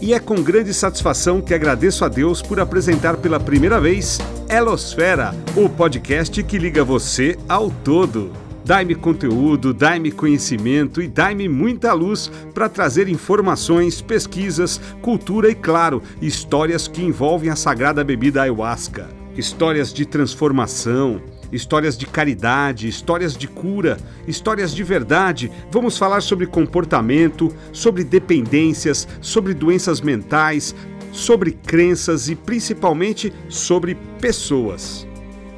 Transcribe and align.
E 0.00 0.12
é 0.12 0.20
com 0.20 0.42
grande 0.42 0.74
satisfação 0.74 1.40
que 1.40 1.54
agradeço 1.54 2.04
a 2.04 2.08
Deus 2.08 2.42
por 2.42 2.60
apresentar 2.60 3.16
pela 3.16 3.40
primeira 3.40 3.80
vez 3.80 4.18
Elosfera, 4.48 5.34
o 5.56 5.68
podcast 5.68 6.42
que 6.42 6.58
liga 6.58 6.84
você 6.84 7.36
ao 7.48 7.70
todo. 7.70 8.30
Dai-me 8.62 8.94
conteúdo, 8.94 9.72
dai-me 9.72 10.10
conhecimento 10.10 11.00
e 11.00 11.08
dai-me 11.08 11.48
muita 11.48 11.92
luz 11.92 12.30
para 12.52 12.68
trazer 12.68 13.08
informações, 13.08 14.02
pesquisas, 14.02 14.80
cultura 15.00 15.48
e, 15.48 15.54
claro, 15.54 16.02
histórias 16.20 16.86
que 16.86 17.02
envolvem 17.02 17.48
a 17.48 17.56
sagrada 17.56 18.04
bebida 18.04 18.42
ayahuasca. 18.42 19.08
Histórias 19.36 19.94
de 19.94 20.04
transformação, 20.04 21.22
histórias 21.52 21.96
de 21.96 22.06
caridade, 22.06 22.88
histórias 22.88 23.36
de 23.36 23.46
cura, 23.46 23.96
histórias 24.26 24.74
de 24.74 24.82
verdade. 24.82 25.50
Vamos 25.70 25.98
falar 25.98 26.20
sobre 26.20 26.46
comportamento, 26.46 27.52
sobre 27.72 28.04
dependências, 28.04 29.06
sobre 29.20 29.54
doenças 29.54 30.00
mentais, 30.00 30.74
sobre 31.12 31.52
crenças 31.52 32.28
e 32.28 32.34
principalmente 32.34 33.32
sobre 33.48 33.96
pessoas. 34.20 35.06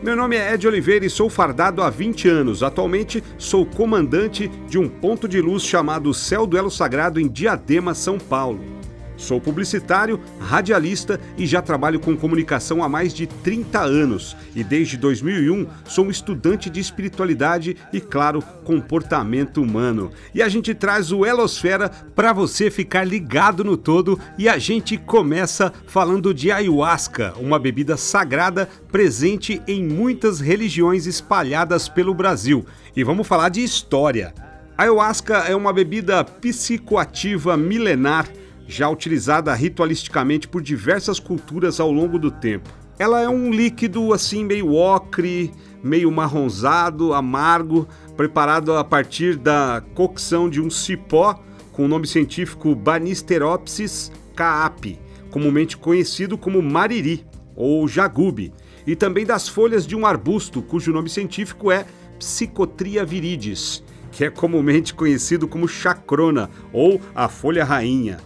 Meu 0.01 0.15
nome 0.15 0.37
é 0.37 0.55
Ed 0.55 0.65
Oliveira 0.67 1.05
e 1.05 1.11
sou 1.11 1.29
fardado 1.29 1.83
há 1.83 1.91
20 1.91 2.29
anos. 2.29 2.63
Atualmente 2.63 3.23
sou 3.37 3.67
comandante 3.67 4.49
de 4.69 4.79
um 4.79 4.89
ponto 4.89 5.27
de 5.27 5.41
luz 5.41 5.65
chamado 5.65 6.15
Céu 6.15 6.47
do 6.47 6.57
Elo 6.57 6.71
Sagrado 6.71 7.19
em 7.19 7.27
Diadema, 7.27 7.95
São 7.95 8.17
Paulo. 8.17 8.78
Sou 9.19 9.41
publicitário, 9.41 10.21
radialista 10.39 11.21
e 11.37 11.45
já 11.45 11.61
trabalho 11.61 11.99
com 11.99 12.17
comunicação 12.17 12.85
há 12.85 12.89
mais 12.89 13.13
de 13.13 13.27
30 13.27 13.81
anos. 13.81 14.37
E 14.55 14.63
desde 14.63 14.97
2001 14.97 15.67
sou 15.85 16.07
um 16.07 16.11
estudante 16.11 16.71
de 16.71 16.79
espiritualidade 16.79 17.77
e, 17.93 18.01
claro, 18.01 18.41
comportamento 18.65 19.61
humano. 19.61 20.13
E 20.33 20.41
a 20.41 20.49
gente 20.49 20.73
traz 20.73 21.11
o 21.11 21.27
Elosfera 21.27 21.91
para 22.15 22.33
você 22.33 22.71
ficar 22.71 23.03
ligado 23.03 23.65
no 23.65 23.77
todo. 23.77 24.19
E 24.39 24.49
a 24.49 24.57
gente 24.57 24.97
começa 24.97 25.73
falando 25.89 26.33
de 26.33 26.53
ayahuasca, 26.53 27.35
uma 27.39 27.59
bebida 27.59 27.97
sagrada 27.97 28.69
presente 28.93 29.61
em 29.67 29.85
muitas 29.85 30.39
religiões 30.39 31.07
espalhadas 31.07 31.89
pelo 31.89 32.15
Brasil. 32.15 32.65
E 32.95 33.03
vamos 33.03 33.27
falar 33.27 33.49
de 33.49 33.65
história. 33.65 34.33
A 34.77 34.85
ayahuasca 34.85 35.39
é 35.39 35.57
uma 35.57 35.73
bebida 35.73 36.23
psicoativa 36.23 37.57
milenar 37.57 38.29
já 38.69 38.89
utilizada 38.91 39.53
ritualisticamente 39.55 40.47
por 40.47 40.61
diversas 40.61 41.19
culturas 41.19 41.81
ao 41.81 41.91
longo 41.91 42.19
do 42.19 42.31
tempo. 42.31 42.69
Ela 42.99 43.23
é 43.23 43.29
um 43.29 43.51
líquido 43.51 44.13
assim 44.13 44.45
meio 44.45 44.75
ocre, 44.75 45.51
meio 45.83 46.11
marronzado, 46.13 47.15
amargo, 47.15 47.89
preparado 48.15 48.75
a 48.75 48.85
partir 48.85 49.37
da 49.37 49.83
cocção 49.95 50.51
de 50.51 50.61
um 50.61 50.69
cipó 50.69 51.43
com 51.73 51.87
o 51.87 51.89
nome 51.89 52.07
científico 52.07 52.75
Banisteropsis 52.75 54.13
caapi, 54.37 55.01
comumente 55.31 55.77
conhecido 55.77 56.37
como 56.37 56.61
mariri 56.61 57.25
ou 57.57 57.89
jagube, 57.89 58.53
e 58.87 58.95
também 58.95 59.25
das 59.25 59.49
folhas 59.49 59.87
de 59.87 59.97
um 59.97 60.05
arbusto 60.05 60.61
cujo 60.61 60.93
nome 60.93 61.09
científico 61.09 61.73
é 61.73 61.87
Psicotria 62.19 63.05
viridis, 63.05 63.83
que 64.13 64.25
é 64.25 64.31
comumente 64.31 64.93
conhecido 64.93 65.49
como 65.49 65.69
chacrona 65.69 66.51
ou 66.73 67.01
a 67.15 67.29
folha 67.29 67.65
rainha. 67.65 68.19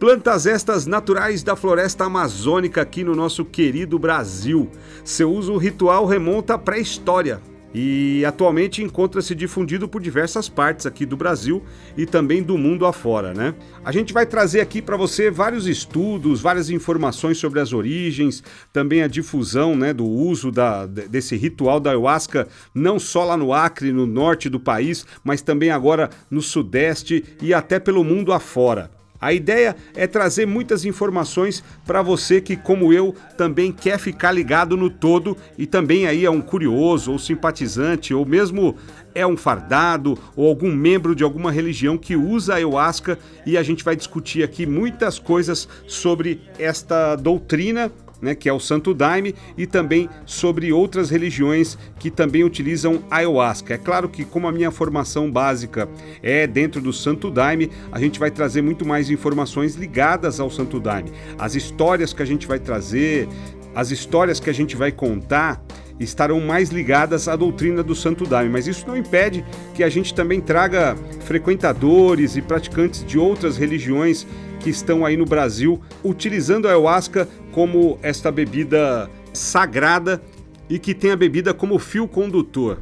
Plantas 0.00 0.46
estas 0.46 0.86
naturais 0.86 1.42
da 1.42 1.54
floresta 1.54 2.06
amazônica 2.06 2.80
aqui 2.80 3.04
no 3.04 3.14
nosso 3.14 3.44
querido 3.44 3.98
Brasil. 3.98 4.70
Seu 5.04 5.30
uso 5.30 5.58
ritual 5.58 6.06
remonta 6.06 6.54
à 6.54 6.58
pré-história 6.58 7.38
e 7.74 8.24
atualmente 8.24 8.82
encontra-se 8.82 9.34
difundido 9.34 9.86
por 9.86 10.00
diversas 10.00 10.48
partes 10.48 10.86
aqui 10.86 11.04
do 11.04 11.18
Brasil 11.18 11.62
e 11.98 12.06
também 12.06 12.42
do 12.42 12.56
mundo 12.56 12.86
afora, 12.86 13.34
né? 13.34 13.54
A 13.84 13.92
gente 13.92 14.14
vai 14.14 14.24
trazer 14.24 14.62
aqui 14.62 14.80
para 14.80 14.96
você 14.96 15.30
vários 15.30 15.66
estudos, 15.66 16.40
várias 16.40 16.70
informações 16.70 17.36
sobre 17.36 17.60
as 17.60 17.74
origens, 17.74 18.42
também 18.72 19.02
a 19.02 19.06
difusão, 19.06 19.76
né, 19.76 19.92
do 19.92 20.06
uso 20.06 20.50
da, 20.50 20.86
desse 20.86 21.36
ritual 21.36 21.78
da 21.78 21.90
ayahuasca, 21.90 22.48
não 22.74 22.98
só 22.98 23.22
lá 23.22 23.36
no 23.36 23.52
Acre, 23.52 23.92
no 23.92 24.06
norte 24.06 24.48
do 24.48 24.58
país, 24.58 25.04
mas 25.22 25.42
também 25.42 25.70
agora 25.70 26.08
no 26.30 26.40
sudeste 26.40 27.22
e 27.42 27.52
até 27.52 27.78
pelo 27.78 28.02
mundo 28.02 28.32
afora. 28.32 28.98
A 29.20 29.34
ideia 29.34 29.76
é 29.94 30.06
trazer 30.06 30.46
muitas 30.46 30.84
informações 30.86 31.62
para 31.84 32.00
você 32.00 32.40
que, 32.40 32.56
como 32.56 32.90
eu, 32.92 33.14
também 33.36 33.70
quer 33.70 33.98
ficar 33.98 34.32
ligado 34.32 34.76
no 34.76 34.88
todo 34.88 35.36
e 35.58 35.66
também 35.66 36.06
aí 36.06 36.24
é 36.24 36.30
um 36.30 36.40
curioso 36.40 37.12
ou 37.12 37.18
simpatizante 37.18 38.14
ou 38.14 38.24
mesmo 38.24 38.76
é 39.14 39.26
um 39.26 39.36
fardado 39.36 40.18
ou 40.34 40.48
algum 40.48 40.74
membro 40.74 41.14
de 41.14 41.22
alguma 41.22 41.52
religião 41.52 41.98
que 41.98 42.16
usa 42.16 42.54
a 42.54 42.56
ayahuasca 42.56 43.18
e 43.44 43.58
a 43.58 43.62
gente 43.62 43.84
vai 43.84 43.94
discutir 43.94 44.42
aqui 44.42 44.64
muitas 44.64 45.18
coisas 45.18 45.68
sobre 45.86 46.40
esta 46.58 47.14
doutrina 47.16 47.92
né, 48.20 48.34
que 48.34 48.48
é 48.48 48.52
o 48.52 48.60
Santo 48.60 48.92
Daime, 48.94 49.34
e 49.56 49.66
também 49.66 50.08
sobre 50.24 50.72
outras 50.72 51.10
religiões 51.10 51.78
que 51.98 52.10
também 52.10 52.44
utilizam 52.44 53.02
ayahuasca. 53.10 53.74
É 53.74 53.78
claro 53.78 54.08
que, 54.08 54.24
como 54.24 54.46
a 54.46 54.52
minha 54.52 54.70
formação 54.70 55.30
básica 55.30 55.88
é 56.22 56.46
dentro 56.46 56.80
do 56.80 56.92
Santo 56.92 57.30
Daime, 57.30 57.70
a 57.90 57.98
gente 57.98 58.18
vai 58.18 58.30
trazer 58.30 58.62
muito 58.62 58.86
mais 58.86 59.10
informações 59.10 59.74
ligadas 59.74 60.40
ao 60.40 60.50
Santo 60.50 60.80
Daime. 60.80 61.12
As 61.38 61.54
histórias 61.54 62.12
que 62.12 62.22
a 62.22 62.26
gente 62.26 62.46
vai 62.46 62.58
trazer, 62.58 63.28
as 63.74 63.90
histórias 63.90 64.40
que 64.40 64.50
a 64.50 64.54
gente 64.54 64.76
vai 64.76 64.90
contar 64.90 65.62
estarão 65.98 66.40
mais 66.40 66.70
ligadas 66.70 67.28
à 67.28 67.36
doutrina 67.36 67.82
do 67.82 67.94
Santo 67.94 68.26
Daime, 68.26 68.50
mas 68.50 68.66
isso 68.66 68.86
não 68.88 68.96
impede 68.96 69.44
que 69.74 69.84
a 69.84 69.88
gente 69.90 70.14
também 70.14 70.40
traga 70.40 70.96
frequentadores 71.20 72.36
e 72.36 72.42
praticantes 72.42 73.04
de 73.04 73.18
outras 73.18 73.58
religiões 73.58 74.26
que 74.60 74.70
estão 74.70 75.04
aí 75.04 75.16
no 75.16 75.24
Brasil 75.24 75.80
utilizando 76.04 76.68
a 76.68 76.70
ayahuasca 76.70 77.26
como 77.50 77.98
esta 78.02 78.30
bebida 78.30 79.10
sagrada 79.32 80.22
e 80.68 80.78
que 80.78 80.94
tem 80.94 81.10
a 81.10 81.16
bebida 81.16 81.52
como 81.52 81.78
fio 81.78 82.06
condutor. 82.06 82.78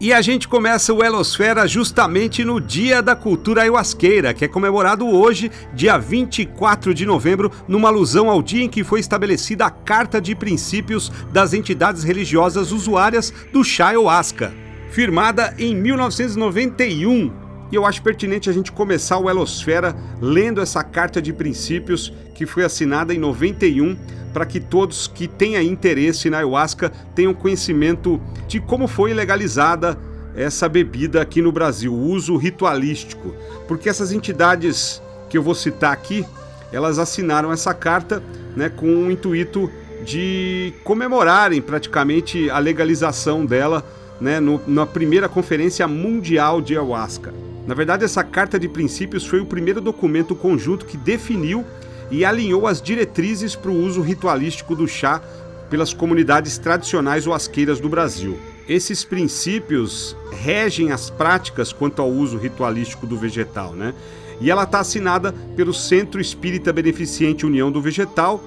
E 0.00 0.12
a 0.12 0.20
gente 0.20 0.48
começa 0.48 0.92
o 0.92 1.02
Elosfera 1.02 1.66
justamente 1.68 2.44
no 2.44 2.60
Dia 2.60 3.00
da 3.00 3.14
Cultura 3.14 3.62
Ayahuasqueira, 3.62 4.34
que 4.34 4.44
é 4.44 4.48
comemorado 4.48 5.06
hoje, 5.06 5.50
dia 5.72 5.96
24 5.96 6.92
de 6.92 7.06
novembro, 7.06 7.50
numa 7.68 7.88
alusão 7.88 8.28
ao 8.28 8.42
dia 8.42 8.64
em 8.64 8.68
que 8.68 8.82
foi 8.84 8.98
estabelecida 8.98 9.64
a 9.64 9.70
Carta 9.70 10.20
de 10.20 10.34
Princípios 10.34 11.10
das 11.32 11.54
entidades 11.54 12.02
religiosas 12.02 12.72
usuárias 12.72 13.32
do 13.52 13.62
chá 13.62 13.88
ayahuasca, 13.88 14.52
firmada 14.94 15.52
em 15.58 15.74
1991 15.74 17.32
e 17.72 17.74
eu 17.74 17.84
acho 17.84 18.00
pertinente 18.00 18.48
a 18.48 18.52
gente 18.52 18.70
começar 18.70 19.18
o 19.18 19.28
Elosfera 19.28 19.92
lendo 20.20 20.60
essa 20.60 20.84
carta 20.84 21.20
de 21.20 21.32
princípios 21.32 22.12
que 22.32 22.46
foi 22.46 22.62
assinada 22.62 23.12
em 23.12 23.18
91 23.18 23.96
para 24.32 24.46
que 24.46 24.60
todos 24.60 25.08
que 25.08 25.26
tenham 25.26 25.60
interesse 25.62 26.30
na 26.30 26.36
ayahuasca 26.36 26.92
tenham 27.12 27.34
conhecimento 27.34 28.20
de 28.46 28.60
como 28.60 28.86
foi 28.86 29.12
legalizada 29.12 29.98
essa 30.36 30.68
bebida 30.68 31.20
aqui 31.20 31.42
no 31.42 31.50
Brasil, 31.50 31.92
o 31.92 32.10
uso 32.10 32.36
ritualístico. 32.36 33.34
Porque 33.66 33.88
essas 33.88 34.12
entidades 34.12 35.02
que 35.28 35.36
eu 35.36 35.42
vou 35.42 35.56
citar 35.56 35.92
aqui, 35.92 36.24
elas 36.72 37.00
assinaram 37.00 37.52
essa 37.52 37.74
carta 37.74 38.22
né, 38.54 38.68
com 38.68 38.86
o 38.86 39.10
intuito 39.10 39.68
de 40.04 40.72
comemorarem 40.84 41.60
praticamente 41.60 42.48
a 42.48 42.60
legalização 42.60 43.44
dela 43.44 43.84
né, 44.20 44.40
no, 44.40 44.60
na 44.66 44.86
primeira 44.86 45.28
Conferência 45.28 45.86
Mundial 45.88 46.60
de 46.60 46.74
Ayahuasca. 46.74 47.32
Na 47.66 47.74
verdade, 47.74 48.04
essa 48.04 48.22
carta 48.22 48.58
de 48.58 48.68
princípios 48.68 49.26
foi 49.26 49.40
o 49.40 49.46
primeiro 49.46 49.80
documento 49.80 50.34
conjunto 50.34 50.84
que 50.84 50.96
definiu 50.96 51.64
e 52.10 52.24
alinhou 52.24 52.66
as 52.66 52.80
diretrizes 52.80 53.56
para 53.56 53.70
o 53.70 53.76
uso 53.76 54.02
ritualístico 54.02 54.76
do 54.76 54.86
chá 54.86 55.22
pelas 55.70 55.94
comunidades 55.94 56.58
tradicionais 56.58 57.26
ou 57.26 57.32
asqueiras 57.32 57.80
do 57.80 57.88
Brasil. 57.88 58.38
Esses 58.68 59.04
princípios 59.04 60.16
regem 60.30 60.92
as 60.92 61.10
práticas 61.10 61.72
quanto 61.72 62.00
ao 62.00 62.10
uso 62.10 62.38
ritualístico 62.38 63.06
do 63.06 63.16
vegetal, 63.16 63.72
né? 63.72 63.94
E 64.40 64.50
ela 64.50 64.64
está 64.64 64.80
assinada 64.80 65.32
pelo 65.56 65.72
Centro 65.72 66.20
Espírita 66.20 66.72
Beneficente 66.72 67.46
União 67.46 67.70
do 67.70 67.80
Vegetal, 67.80 68.42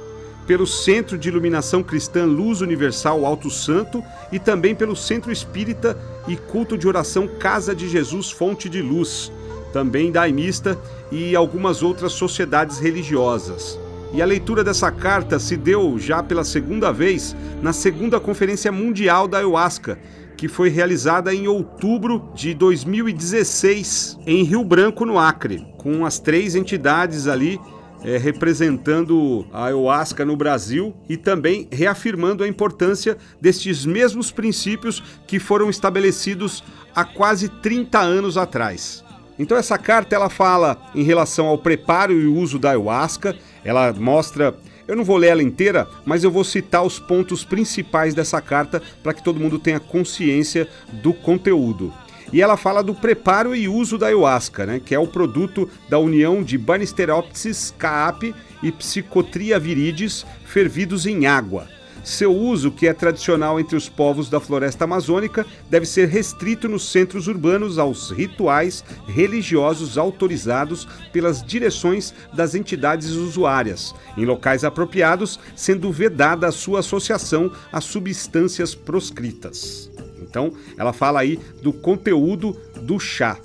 pelo 0.48 0.66
Centro 0.66 1.18
de 1.18 1.28
Iluminação 1.28 1.84
Cristã 1.84 2.24
Luz 2.24 2.62
Universal 2.62 3.26
Alto 3.26 3.52
Santo 3.52 4.02
e 4.32 4.40
também 4.40 4.74
pelo 4.74 4.96
Centro 4.96 5.30
Espírita 5.30 5.98
e 6.26 6.38
Culto 6.38 6.78
de 6.78 6.88
Oração 6.88 7.28
Casa 7.28 7.76
de 7.76 7.88
Jesus 7.90 8.32
Fonte 8.32 8.70
de 8.70 8.82
Luz, 8.82 9.30
também 9.74 10.10
daimista 10.10 10.80
e 11.12 11.36
algumas 11.36 11.84
outras 11.84 12.14
sociedades 12.14 12.80
religiosas. 12.80 13.78
E 14.14 14.22
a 14.22 14.26
leitura 14.26 14.64
dessa 14.64 14.90
carta 14.90 15.38
se 15.38 15.58
deu 15.58 16.00
já 16.00 16.24
pela 16.24 16.46
segunda 16.46 16.94
vez 16.94 17.36
na 17.62 17.74
segunda 17.74 18.18
Conferência 18.18 18.72
Mundial 18.72 19.28
da 19.28 19.40
Ayahuasca, 19.40 20.00
que 20.38 20.48
foi 20.48 20.70
realizada 20.70 21.34
em 21.34 21.48
outubro 21.48 22.32
de 22.34 22.54
2016 22.54 24.20
em 24.26 24.44
Rio 24.44 24.64
Branco, 24.64 25.04
no 25.04 25.20
Acre, 25.20 25.68
com 25.78 26.06
as 26.06 26.20
três 26.20 26.56
entidades 26.56 27.28
ali 27.28 27.60
é, 28.04 28.18
representando 28.18 29.46
a 29.52 29.66
ayahuasca 29.66 30.24
no 30.26 30.36
Brasil 30.36 30.94
e 31.10 31.18
também 31.18 31.68
reafirmando 31.72 32.44
a 32.44 32.48
importância 32.48 33.18
destes 33.40 33.86
mesmos 33.86 34.32
princípios 34.32 35.04
que 35.26 35.40
foram 35.40 35.70
estabelecidos 35.70 36.64
há 36.96 37.04
quase 37.04 37.50
30 37.50 38.00
anos 38.00 38.38
atrás. 38.38 39.04
Então 39.40 39.58
essa 39.58 39.78
carta 39.78 40.16
ela 40.16 40.30
fala 40.30 40.82
em 40.96 41.04
relação 41.04 41.46
ao 41.46 41.58
preparo 41.58 42.14
e 42.14 42.26
uso 42.26 42.58
da 42.58 42.70
ayahuasca, 42.70 43.36
ela 43.64 43.94
mostra 43.94 44.56
eu 44.88 44.96
não 44.96 45.04
vou 45.04 45.18
ler 45.18 45.28
ela 45.28 45.44
inteira, 45.44 45.86
mas 46.06 46.24
eu 46.24 46.32
vou 46.32 46.46
citar 46.46 46.82
os 46.82 46.98
pontos 46.98 47.44
principais 47.44 48.16
dessa 48.16 48.40
carta 48.40 48.82
para 49.04 49.14
que 49.14 49.22
todo 49.22 49.40
mundo 49.40 49.60
tenha 49.60 49.82
consciência 49.82 50.68
do 51.04 51.14
conteúdo. 51.14 51.94
E 52.32 52.42
ela 52.42 52.58
fala 52.58 52.84
do 52.84 52.94
preparo 52.94 53.56
e 53.56 53.68
uso 53.68 53.98
da 53.98 54.08
ayahuasca, 54.08 54.66
né, 54.66 54.82
que 54.84 54.94
é 54.94 55.00
o 55.00 55.08
produto 55.08 55.70
da 55.90 55.98
união 55.98 56.44
de 56.44 56.58
Banisteropsis 56.58 57.74
caap 57.78 58.34
e 58.62 58.72
Psychotria 58.72 59.58
viridis 59.60 60.26
fervidos 60.46 61.06
em 61.06 61.26
água. 61.26 61.68
Seu 62.04 62.34
uso, 62.34 62.72
que 62.72 62.88
é 62.88 62.94
tradicional 62.94 63.60
entre 63.60 63.76
os 63.76 63.90
povos 63.90 64.30
da 64.30 64.40
floresta 64.40 64.86
amazônica, 64.86 65.46
deve 65.70 65.86
ser 65.86 66.08
restrito 66.08 66.70
nos 66.70 66.90
centros 66.90 67.28
urbanos 67.28 67.78
aos 67.78 68.12
rituais 68.12 68.82
religiosos 69.08 69.98
autorizados 69.98 70.88
pelas 71.12 71.44
direções 71.44 72.14
das 72.34 72.56
entidades 72.56 73.10
usuárias, 73.10 73.94
em 74.18 74.24
locais 74.24 74.64
apropriados, 74.64 75.38
sendo 75.54 75.92
vedada 75.92 76.48
a 76.48 76.52
sua 76.52 76.80
associação 76.80 77.52
a 77.74 77.82
substâncias 77.82 78.74
proscritas. 78.74 79.92
Então, 80.38 80.54
ela 80.78 80.94
fala 80.94 81.20
aí 81.20 81.40
do 81.64 81.74
conteúdo 81.74 82.56
do 82.84 83.00
chá. 83.00 83.40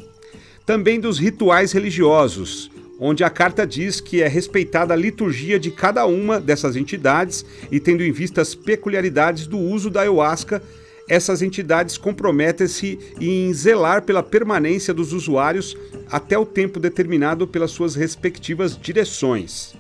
Também 0.66 1.00
dos 1.00 1.18
rituais 1.18 1.72
religiosos, 1.72 2.70
onde 3.00 3.24
a 3.24 3.30
carta 3.30 3.66
diz 3.66 3.98
que 3.98 4.20
é 4.20 4.28
respeitada 4.28 4.92
a 4.92 4.96
liturgia 4.96 5.58
de 5.58 5.70
cada 5.70 6.04
uma 6.04 6.38
dessas 6.38 6.76
entidades 6.76 7.46
e 7.70 7.80
tendo 7.80 8.02
em 8.02 8.12
vista 8.12 8.42
as 8.42 8.54
peculiaridades 8.54 9.46
do 9.46 9.58
uso 9.58 9.88
da 9.88 10.02
ayahuasca, 10.02 10.62
essas 11.08 11.40
entidades 11.40 11.96
comprometem-se 11.96 12.98
em 13.18 13.52
zelar 13.54 14.02
pela 14.02 14.22
permanência 14.22 14.92
dos 14.92 15.14
usuários 15.14 15.74
até 16.10 16.38
o 16.38 16.44
tempo 16.44 16.78
determinado 16.78 17.46
pelas 17.46 17.70
suas 17.70 17.94
respectivas 17.94 18.76
direções. 18.76 19.74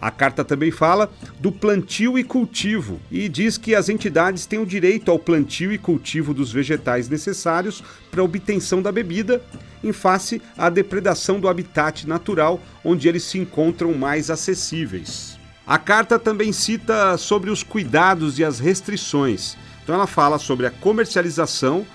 A 0.00 0.10
carta 0.10 0.44
também 0.44 0.70
fala 0.70 1.10
do 1.40 1.50
plantio 1.50 2.18
e 2.18 2.24
cultivo 2.24 3.00
e 3.10 3.28
diz 3.28 3.56
que 3.56 3.74
as 3.74 3.88
entidades 3.88 4.46
têm 4.46 4.58
o 4.58 4.66
direito 4.66 5.10
ao 5.10 5.18
plantio 5.18 5.72
e 5.72 5.78
cultivo 5.78 6.34
dos 6.34 6.52
vegetais 6.52 7.08
necessários 7.08 7.82
para 8.10 8.20
a 8.20 8.24
obtenção 8.24 8.82
da 8.82 8.92
bebida, 8.92 9.42
em 9.82 9.92
face 9.92 10.40
à 10.56 10.68
depredação 10.68 11.40
do 11.40 11.48
habitat 11.48 12.06
natural 12.06 12.60
onde 12.84 13.08
eles 13.08 13.24
se 13.24 13.38
encontram 13.38 13.94
mais 13.94 14.30
acessíveis. 14.30 15.38
A 15.66 15.78
carta 15.78 16.18
também 16.18 16.52
cita 16.52 17.16
sobre 17.16 17.50
os 17.50 17.62
cuidados 17.62 18.38
e 18.38 18.44
as 18.44 18.60
restrições. 18.60 19.56
Então 19.82 19.94
ela 19.94 20.06
fala 20.06 20.38
sobre 20.38 20.66
a 20.66 20.70
comercialização, 20.70 21.86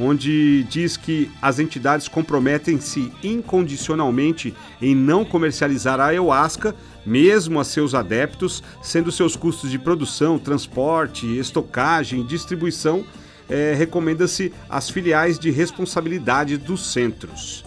onde 0.00 0.64
diz 0.64 0.96
que 0.96 1.30
as 1.42 1.58
entidades 1.58 2.08
comprometem-se 2.08 3.12
incondicionalmente 3.22 4.54
em 4.80 4.94
não 4.94 5.26
comercializar 5.26 6.00
a 6.00 6.06
ayahuasca, 6.06 6.74
mesmo 7.04 7.60
a 7.60 7.64
seus 7.64 7.94
adeptos, 7.94 8.62
sendo 8.82 9.12
seus 9.12 9.36
custos 9.36 9.70
de 9.70 9.78
produção, 9.78 10.38
transporte, 10.38 11.26
estocagem, 11.38 12.24
distribuição, 12.24 13.04
é, 13.48 13.74
recomenda-se 13.74 14.52
as 14.68 14.88
filiais 14.88 15.38
de 15.38 15.50
responsabilidade 15.50 16.56
dos 16.56 16.92
centros. 16.92 17.62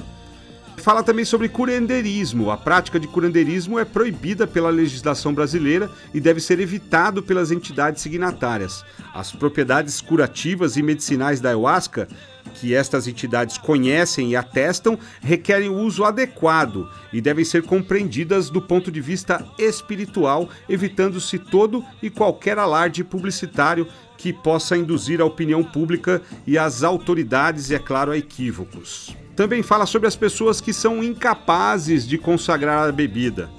Fala 0.83 1.01
também 1.01 1.23
sobre 1.23 1.47
curandeirismo. 1.47 2.51
A 2.51 2.57
prática 2.57 2.99
de 2.99 3.07
curandeirismo 3.07 3.79
é 3.79 3.85
proibida 3.85 4.45
pela 4.45 4.69
legislação 4.69 5.33
brasileira 5.33 5.89
e 6.13 6.19
deve 6.19 6.41
ser 6.41 6.59
evitado 6.59 7.23
pelas 7.23 7.51
entidades 7.51 8.01
signatárias. 8.01 8.83
As 9.13 9.31
propriedades 9.31 10.01
curativas 10.01 10.75
e 10.75 10.83
medicinais 10.83 11.39
da 11.39 11.47
ayahuasca, 11.47 12.09
que 12.55 12.75
estas 12.75 13.07
entidades 13.07 13.57
conhecem 13.57 14.31
e 14.31 14.35
atestam, 14.35 14.99
requerem 15.21 15.69
o 15.69 15.77
uso 15.77 16.03
adequado 16.03 16.89
e 17.13 17.21
devem 17.21 17.45
ser 17.45 17.63
compreendidas 17.63 18.49
do 18.49 18.61
ponto 18.61 18.91
de 18.91 18.99
vista 18.99 19.41
espiritual, 19.57 20.49
evitando-se 20.67 21.39
todo 21.39 21.81
e 22.01 22.09
qualquer 22.09 22.59
alarde 22.59 23.05
publicitário 23.05 23.87
que 24.17 24.33
possa 24.33 24.75
induzir 24.75 25.21
a 25.21 25.25
opinião 25.25 25.63
pública 25.63 26.21
e 26.45 26.57
as 26.57 26.83
autoridades, 26.83 27.69
e 27.69 27.75
é 27.75 27.79
claro, 27.79 28.11
a 28.11 28.17
equívocos. 28.17 29.22
Também 29.35 29.63
fala 29.63 29.85
sobre 29.85 30.07
as 30.07 30.15
pessoas 30.15 30.61
que 30.61 30.71
são 30.71 31.03
incapazes 31.03 32.07
de 32.07 32.19
consagrar 32.19 32.87
a 32.87 32.91
bebida, 32.91 33.49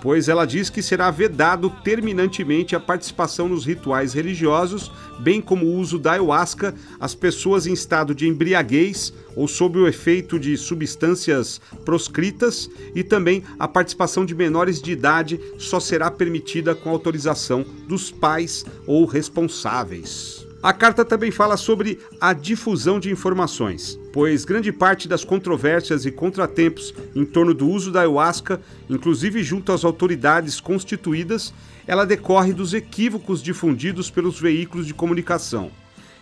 pois 0.00 0.28
ela 0.28 0.44
diz 0.44 0.70
que 0.70 0.80
será 0.80 1.10
vedado 1.10 1.68
terminantemente 1.82 2.76
a 2.76 2.80
participação 2.80 3.48
nos 3.48 3.64
rituais 3.64 4.12
religiosos, 4.12 4.92
bem 5.18 5.40
como 5.40 5.66
o 5.66 5.74
uso 5.76 5.98
da 5.98 6.12
ayahuasca 6.12 6.72
às 7.00 7.16
pessoas 7.16 7.66
em 7.66 7.72
estado 7.72 8.14
de 8.14 8.28
embriaguez 8.28 9.12
ou 9.34 9.48
sob 9.48 9.76
o 9.76 9.88
efeito 9.88 10.38
de 10.38 10.56
substâncias 10.56 11.60
proscritas, 11.84 12.70
e 12.94 13.02
também 13.02 13.42
a 13.58 13.66
participação 13.66 14.24
de 14.24 14.36
menores 14.36 14.80
de 14.80 14.92
idade 14.92 15.40
só 15.58 15.80
será 15.80 16.12
permitida 16.12 16.76
com 16.76 16.90
autorização 16.90 17.66
dos 17.88 18.12
pais 18.12 18.64
ou 18.86 19.04
responsáveis. 19.04 20.43
A 20.64 20.72
carta 20.72 21.04
também 21.04 21.30
fala 21.30 21.58
sobre 21.58 21.98
a 22.18 22.32
difusão 22.32 22.98
de 22.98 23.10
informações, 23.10 24.00
pois 24.14 24.46
grande 24.46 24.72
parte 24.72 25.06
das 25.06 25.22
controvérsias 25.22 26.06
e 26.06 26.10
contratempos 26.10 26.94
em 27.14 27.22
torno 27.22 27.52
do 27.52 27.68
uso 27.68 27.92
da 27.92 28.00
ayahuasca, 28.00 28.58
inclusive 28.88 29.42
junto 29.42 29.72
às 29.72 29.84
autoridades 29.84 30.60
constituídas, 30.60 31.52
ela 31.86 32.06
decorre 32.06 32.54
dos 32.54 32.72
equívocos 32.72 33.42
difundidos 33.42 34.08
pelos 34.08 34.40
veículos 34.40 34.86
de 34.86 34.94
comunicação. 34.94 35.70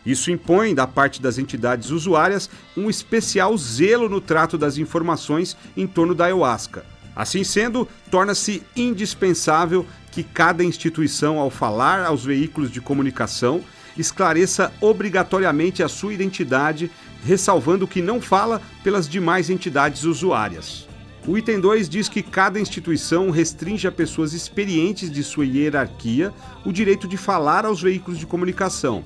Isso 0.05 0.29
impõe, 0.29 0.75
da 0.75 0.89
parte 0.89 1.23
das 1.23 1.39
entidades 1.39 1.91
usuárias, 1.91 2.51
um 2.77 2.91
especial 2.91 3.57
zelo 3.57 4.09
no 4.09 4.21
trato 4.21 4.59
das 4.59 4.77
informações 4.77 5.57
em 5.77 5.87
torno 5.87 6.17
da 6.17 6.25
ayahuasca. 6.25 6.85
Assim 7.15 7.45
sendo, 7.45 7.87
torna-se 8.11 8.61
indispensável 8.75 9.87
que 10.11 10.25
cada 10.25 10.65
instituição, 10.65 11.39
ao 11.39 11.49
falar 11.49 12.05
aos 12.05 12.25
veículos 12.25 12.73
de 12.73 12.81
comunicação, 12.81 13.63
esclareça 13.97 14.73
obrigatoriamente 14.81 15.83
a 15.83 15.89
sua 15.89 16.15
identidade, 16.15 16.91
ressalvando 17.25 17.87
que 17.87 18.03
não 18.03 18.21
fala 18.21 18.61
pelas 18.83 19.09
demais 19.09 19.51
entidades 19.51 20.05
usuárias. 20.05 20.89
O 21.27 21.39
item 21.39 21.61
2 21.61 21.89
diz 21.89 22.09
que 22.09 22.21
cada 22.21 22.59
instituição 22.59 23.31
restringe 23.31 23.87
a 23.87 23.93
pessoas 23.93 24.33
experientes 24.33 25.11
de 25.11 25.23
sua 25.23 25.47
hierarquia 25.47 26.33
o 26.65 26.73
direito 26.73 27.07
de 27.07 27.17
falar 27.17 27.65
aos 27.65 27.81
veículos 27.81 28.19
de 28.19 28.27
comunicação, 28.27 29.05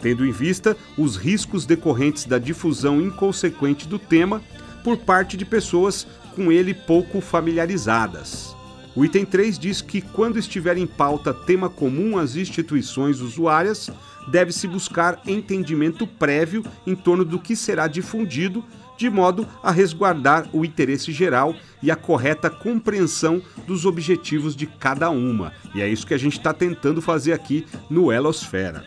tendo 0.00 0.24
em 0.24 0.32
vista 0.32 0.74
os 0.96 1.16
riscos 1.16 1.66
decorrentes 1.66 2.24
da 2.24 2.38
difusão 2.38 3.02
inconsequente 3.02 3.86
do 3.86 3.98
tema 3.98 4.42
por 4.82 4.96
parte 4.96 5.36
de 5.36 5.44
pessoas 5.44 6.06
com 6.34 6.50
ele 6.50 6.72
pouco 6.72 7.20
familiarizadas. 7.20 8.56
O 8.96 9.04
item 9.04 9.24
3 9.24 9.58
diz 9.58 9.82
que, 9.82 10.00
quando 10.00 10.38
estiver 10.38 10.78
em 10.78 10.86
pauta 10.86 11.34
tema 11.34 11.68
comum 11.68 12.16
às 12.16 12.34
instituições 12.34 13.20
usuárias, 13.20 13.90
deve-se 14.30 14.66
buscar 14.66 15.20
entendimento 15.26 16.06
prévio 16.06 16.64
em 16.86 16.94
torno 16.94 17.24
do 17.24 17.38
que 17.38 17.56
será 17.56 17.86
difundido, 17.86 18.64
de 18.96 19.08
modo 19.08 19.46
a 19.62 19.70
resguardar 19.70 20.48
o 20.52 20.64
interesse 20.64 21.12
geral 21.12 21.54
e 21.82 21.90
a 21.90 21.96
correta 21.96 22.50
compreensão 22.50 23.40
dos 23.66 23.86
objetivos 23.86 24.56
de 24.56 24.66
cada 24.66 25.08
uma. 25.08 25.52
E 25.74 25.80
é 25.80 25.88
isso 25.88 26.06
que 26.06 26.14
a 26.14 26.18
gente 26.18 26.36
está 26.36 26.52
tentando 26.52 27.00
fazer 27.00 27.32
aqui 27.32 27.64
no 27.88 28.12
Elosfera. 28.12 28.84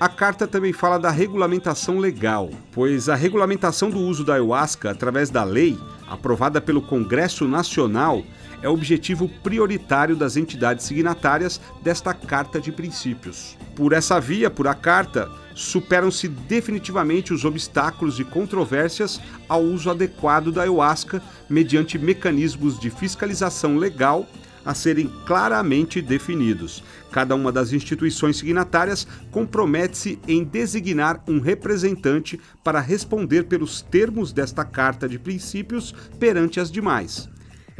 A 0.00 0.08
carta 0.08 0.48
também 0.48 0.72
fala 0.72 0.98
da 0.98 1.10
regulamentação 1.10 2.00
legal, 2.00 2.50
pois 2.72 3.08
a 3.08 3.14
regulamentação 3.14 3.88
do 3.88 4.00
uso 4.00 4.24
da 4.24 4.34
ayahuasca 4.34 4.90
através 4.90 5.30
da 5.30 5.44
lei, 5.44 5.78
aprovada 6.08 6.60
pelo 6.60 6.82
Congresso 6.82 7.46
Nacional, 7.46 8.24
é 8.62 8.68
objetivo 8.68 9.28
prioritário 9.42 10.16
das 10.16 10.36
entidades 10.36 10.86
signatárias 10.86 11.60
desta 11.82 12.14
Carta 12.14 12.60
de 12.60 12.70
Princípios. 12.70 13.58
Por 13.74 13.92
essa 13.92 14.20
via, 14.20 14.48
por 14.48 14.68
a 14.68 14.74
carta, 14.74 15.28
superam-se 15.54 16.28
definitivamente 16.28 17.32
os 17.32 17.44
obstáculos 17.44 18.18
e 18.18 18.24
controvérsias 18.24 19.20
ao 19.48 19.62
uso 19.62 19.90
adequado 19.90 20.52
da 20.52 20.62
ayahuasca 20.62 21.22
mediante 21.48 21.98
mecanismos 21.98 22.78
de 22.78 22.88
fiscalização 22.88 23.76
legal 23.76 24.26
a 24.64 24.74
serem 24.74 25.10
claramente 25.26 26.00
definidos. 26.00 26.84
Cada 27.10 27.34
uma 27.34 27.50
das 27.50 27.72
instituições 27.72 28.36
signatárias 28.36 29.06
compromete-se 29.30 30.18
em 30.26 30.44
designar 30.44 31.22
um 31.26 31.40
representante 31.40 32.40
para 32.62 32.80
responder 32.80 33.44
pelos 33.44 33.82
termos 33.82 34.32
desta 34.32 34.64
Carta 34.64 35.08
de 35.08 35.18
Princípios 35.18 35.92
perante 36.18 36.60
as 36.60 36.70
demais. 36.70 37.28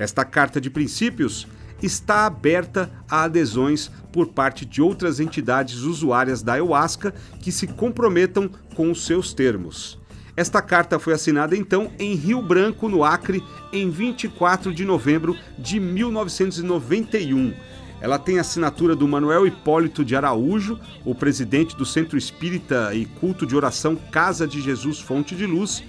Esta 0.02 0.24
carta 0.24 0.60
de 0.60 0.68
princípios 0.68 1.46
está 1.80 2.26
aberta 2.26 2.90
a 3.08 3.22
adesões 3.22 3.88
por 4.12 4.26
parte 4.26 4.66
de 4.66 4.82
outras 4.82 5.20
entidades 5.20 5.82
usuárias 5.82 6.42
da 6.42 6.54
ayahuasca 6.54 7.14
que 7.40 7.52
se 7.52 7.68
comprometam 7.68 8.50
com 8.74 8.90
os 8.90 9.06
seus 9.06 9.32
termos. 9.32 10.00
Esta 10.36 10.60
carta 10.60 10.98
foi 10.98 11.12
assinada 11.12 11.56
então 11.56 11.92
em 12.00 12.16
Rio 12.16 12.42
Branco, 12.42 12.88
no 12.88 13.04
Acre, 13.04 13.40
em 13.72 13.90
24 13.90 14.74
de 14.74 14.84
novembro 14.84 15.36
de 15.56 15.78
1991. 15.78 17.54
Ela 18.00 18.18
tem 18.18 18.40
assinatura 18.40 18.96
do 18.96 19.06
Manuel 19.06 19.46
Hipólito 19.46 20.04
de 20.04 20.16
Araújo, 20.16 20.80
o 21.04 21.14
presidente 21.14 21.76
do 21.76 21.86
Centro 21.86 22.18
Espírita 22.18 22.92
e 22.92 23.06
Culto 23.06 23.46
de 23.46 23.54
Oração 23.54 23.94
Casa 23.94 24.48
de 24.48 24.60
Jesus 24.60 24.98
Fonte 24.98 25.36
de 25.36 25.46
Luz, 25.46 25.80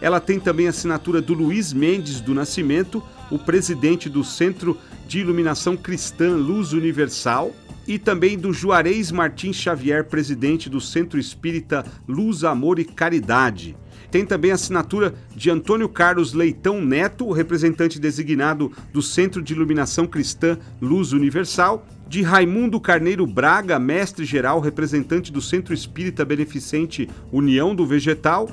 ela 0.00 0.18
tem 0.18 0.40
também 0.40 0.66
assinatura 0.66 1.20
do 1.20 1.34
Luiz 1.34 1.72
Mendes 1.72 2.20
do 2.20 2.34
Nascimento, 2.34 3.02
o 3.30 3.38
presidente 3.38 4.08
do 4.08 4.24
Centro 4.24 4.76
de 5.06 5.20
Iluminação 5.20 5.76
Cristã 5.76 6.36
Luz 6.36 6.72
Universal, 6.72 7.52
e 7.86 7.98
também 7.98 8.38
do 8.38 8.52
Juarez 8.52 9.10
Martins 9.10 9.56
Xavier, 9.56 10.04
presidente 10.04 10.70
do 10.70 10.80
Centro 10.80 11.18
Espírita 11.18 11.84
Luz, 12.06 12.44
Amor 12.44 12.78
e 12.78 12.84
Caridade. 12.84 13.76
Tem 14.10 14.24
também 14.24 14.52
a 14.52 14.54
assinatura 14.54 15.14
de 15.34 15.50
Antônio 15.50 15.88
Carlos 15.88 16.32
Leitão 16.32 16.80
Neto, 16.80 17.30
representante 17.32 17.98
designado 17.98 18.70
do 18.92 19.02
Centro 19.02 19.42
de 19.42 19.54
Iluminação 19.54 20.06
Cristã 20.06 20.58
Luz 20.80 21.12
Universal, 21.12 21.86
de 22.08 22.22
Raimundo 22.22 22.80
Carneiro 22.80 23.26
Braga, 23.26 23.78
mestre 23.78 24.24
geral, 24.24 24.60
representante 24.60 25.32
do 25.32 25.40
Centro 25.40 25.72
Espírita 25.72 26.24
Beneficente 26.24 27.08
União 27.32 27.74
do 27.74 27.86
Vegetal, 27.86 28.48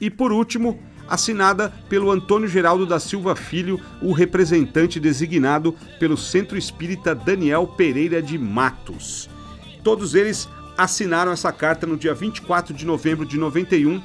e 0.00 0.10
por 0.10 0.32
último, 0.32 0.78
assinada 1.08 1.72
pelo 1.88 2.10
Antônio 2.10 2.48
Geraldo 2.48 2.86
da 2.86 2.98
Silva 2.98 3.36
Filho, 3.36 3.80
o 4.00 4.12
representante 4.12 4.98
designado 4.98 5.74
pelo 5.98 6.16
Centro 6.16 6.56
Espírita 6.56 7.14
Daniel 7.14 7.66
Pereira 7.66 8.22
de 8.22 8.38
Matos. 8.38 9.28
Todos 9.82 10.14
eles 10.14 10.48
assinaram 10.76 11.32
essa 11.32 11.52
carta 11.52 11.86
no 11.86 11.96
dia 11.96 12.14
24 12.14 12.74
de 12.74 12.84
novembro 12.84 13.24
de 13.24 13.38
91 13.38 14.02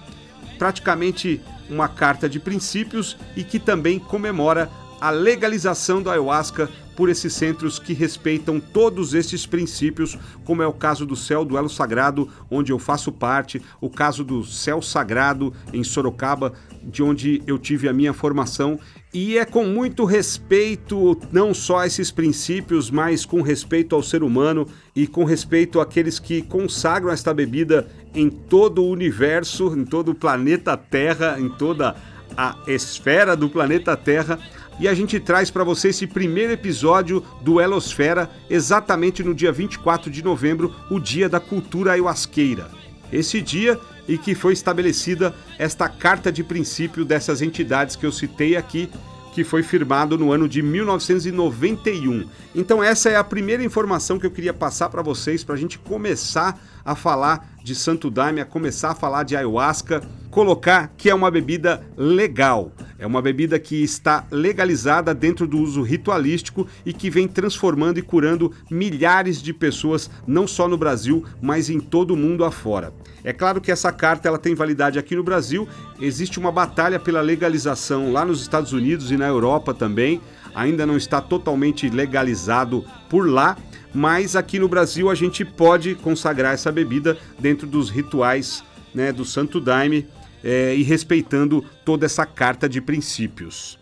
praticamente 0.62 1.42
uma 1.68 1.88
carta 1.88 2.30
de 2.30 2.40
princípios 2.40 3.18
e 3.36 3.44
que 3.44 3.58
também 3.58 3.98
comemora 3.98 4.70
a 5.02 5.10
legalização 5.10 6.02
da 6.02 6.12
ayahuasca 6.12 6.70
por 6.96 7.10
esses 7.10 7.34
centros 7.34 7.80
que 7.80 7.94
respeitam 7.94 8.60
todos 8.60 9.16
esses 9.16 9.48
princípios, 9.48 10.16
como 10.46 10.62
é 10.62 10.68
o 10.68 10.74
caso 10.74 11.06
do 11.06 11.16
Céu 11.16 11.44
do 11.44 11.58
Elo 11.58 11.70
Sagrado, 11.70 12.30
onde 12.50 12.72
eu 12.72 12.78
faço 12.78 13.12
parte, 13.12 13.60
o 13.82 13.90
caso 13.90 14.24
do 14.24 14.44
Céu 14.44 14.82
Sagrado 14.82 15.52
em 15.74 15.84
Sorocaba, 15.84 16.54
de 16.84 17.02
onde 17.02 17.42
eu 17.48 17.58
tive 17.58 17.90
a 17.90 17.94
minha 17.94 18.14
formação, 18.14 18.80
e 19.12 19.38
é 19.38 19.46
com 19.46 19.66
muito 19.66 20.06
respeito 20.06 21.18
não 21.32 21.54
só 21.54 21.80
a 21.80 21.88
esses 21.88 22.12
princípios, 22.12 22.92
mas 22.92 23.26
com 23.26 23.42
respeito 23.42 23.96
ao 23.96 24.04
ser 24.04 24.22
humano 24.22 24.68
e 24.96 25.08
com 25.08 25.24
respeito 25.26 25.82
àqueles 25.82 26.20
que 26.20 26.44
consagram 26.44 27.12
esta 27.12 27.34
bebida 27.34 27.88
em 28.14 28.30
todo 28.30 28.84
o 28.84 28.90
universo, 28.90 29.74
em 29.76 29.84
todo 29.84 30.12
o 30.12 30.16
planeta 30.16 30.78
Terra, 30.78 31.40
em 31.40 31.50
toda 31.50 31.96
a 32.38 32.58
esfera 32.68 33.36
do 33.36 33.50
planeta 33.50 33.98
Terra. 33.98 34.40
E 34.80 34.88
a 34.88 34.94
gente 34.94 35.20
traz 35.20 35.52
para 35.52 35.64
você 35.64 35.90
esse 35.90 36.08
primeiro 36.08 36.54
episódio 36.54 37.24
do 37.42 37.62
Elosfera, 37.62 38.30
exatamente 38.50 39.24
no 39.24 39.36
dia 39.36 39.52
24 39.52 40.10
de 40.10 40.24
novembro, 40.24 40.74
o 40.90 41.00
dia 41.00 41.30
da 41.30 41.40
cultura 41.40 41.92
ayahuasqueira. 41.92 42.70
Esse 43.12 43.42
dia 43.42 43.80
e 44.08 44.18
que 44.18 44.34
foi 44.34 44.54
estabelecida 44.54 45.36
esta 45.60 45.88
carta 45.88 46.32
de 46.32 46.44
princípio 46.44 47.06
dessas 47.06 47.42
entidades 47.42 47.96
que 47.96 48.06
eu 48.06 48.12
citei 48.12 48.56
aqui, 48.56 48.90
que 49.34 49.44
foi 49.44 49.64
firmado 49.64 50.18
no 50.18 50.32
ano 50.32 50.48
de 50.48 50.62
1991. 50.62 52.28
Então 52.54 52.84
essa 52.84 53.10
é 53.10 53.16
a 53.16 53.24
primeira 53.24 53.64
informação 53.64 54.20
que 54.20 54.26
eu 54.26 54.32
queria 54.32 54.54
passar 54.54 54.90
para 54.90 55.02
vocês 55.02 55.44
para 55.44 55.56
a 55.56 55.58
gente 55.58 55.80
começar 55.80 56.60
a 56.84 56.96
falar 56.96 57.56
de 57.64 57.74
Santo 57.74 58.10
Daime, 58.10 58.42
a 58.42 58.46
começar 58.46 58.92
a 58.92 58.96
falar 58.96 59.24
de 59.24 59.36
ayahuasca, 59.36 60.02
colocar 60.32 60.94
que 60.98 61.10
é 61.10 61.14
uma 61.14 61.30
bebida 61.30 61.86
legal. 61.98 62.72
É 62.98 63.06
uma 63.06 63.22
bebida 63.22 63.60
que 63.60 63.84
está 63.84 64.26
legalizada 64.32 65.14
dentro 65.14 65.46
do 65.46 65.60
uso 65.60 65.82
ritualístico 65.82 66.66
e 66.86 66.94
que 66.94 67.10
vem 67.10 67.28
transformando 67.28 68.00
e 68.00 68.02
curando 68.02 68.52
milhares 68.70 69.42
de 69.42 69.54
pessoas, 69.54 70.10
não 70.26 70.48
só 70.48 70.68
no 70.68 70.78
Brasil, 70.78 71.26
mas 71.42 71.70
em 71.70 71.80
todo 71.80 72.12
o 72.12 72.18
mundo 72.18 72.46
afora. 72.46 72.94
É 73.24 73.34
claro 73.34 73.60
que 73.60 73.72
essa 73.72 73.92
carta 73.92 74.28
ela 74.28 74.38
tem 74.38 74.56
validade 74.56 74.98
aqui 74.98 75.16
no 75.16 75.24
Brasil, 75.24 75.68
existe 76.00 76.40
uma 76.40 76.52
batalha 76.52 77.00
pela 77.00 77.22
legalização 77.22 78.12
lá 78.12 78.24
nos 78.24 78.42
Estados 78.42 78.72
Unidos 78.72 79.12
e 79.12 79.18
na 79.18 79.28
Europa 79.28 79.74
também, 79.74 80.22
ainda 80.56 80.86
não 80.86 80.96
está 80.96 81.20
totalmente 81.20 81.90
legalizado 81.90 82.86
por 83.10 83.30
lá, 83.30 83.58
mas 83.94 84.36
aqui 84.36 84.58
no 84.58 84.70
Brasil 84.70 85.10
a 85.10 85.16
gente 85.16 85.44
pode 85.44 85.96
consagrar 85.96 86.54
essa 86.54 86.72
bebida 86.72 87.18
dentro 87.38 87.68
dos 87.68 87.90
rituais 87.90 88.64
né, 88.94 89.12
do 89.12 89.26
Santo 89.26 89.60
Daime 89.60 90.08
é, 90.44 90.76
e 90.76 90.84
respeitando 90.84 91.64
toda 91.86 92.06
essa 92.06 92.26
carta 92.26 92.68
de 92.68 92.82
princípios. 92.82 93.80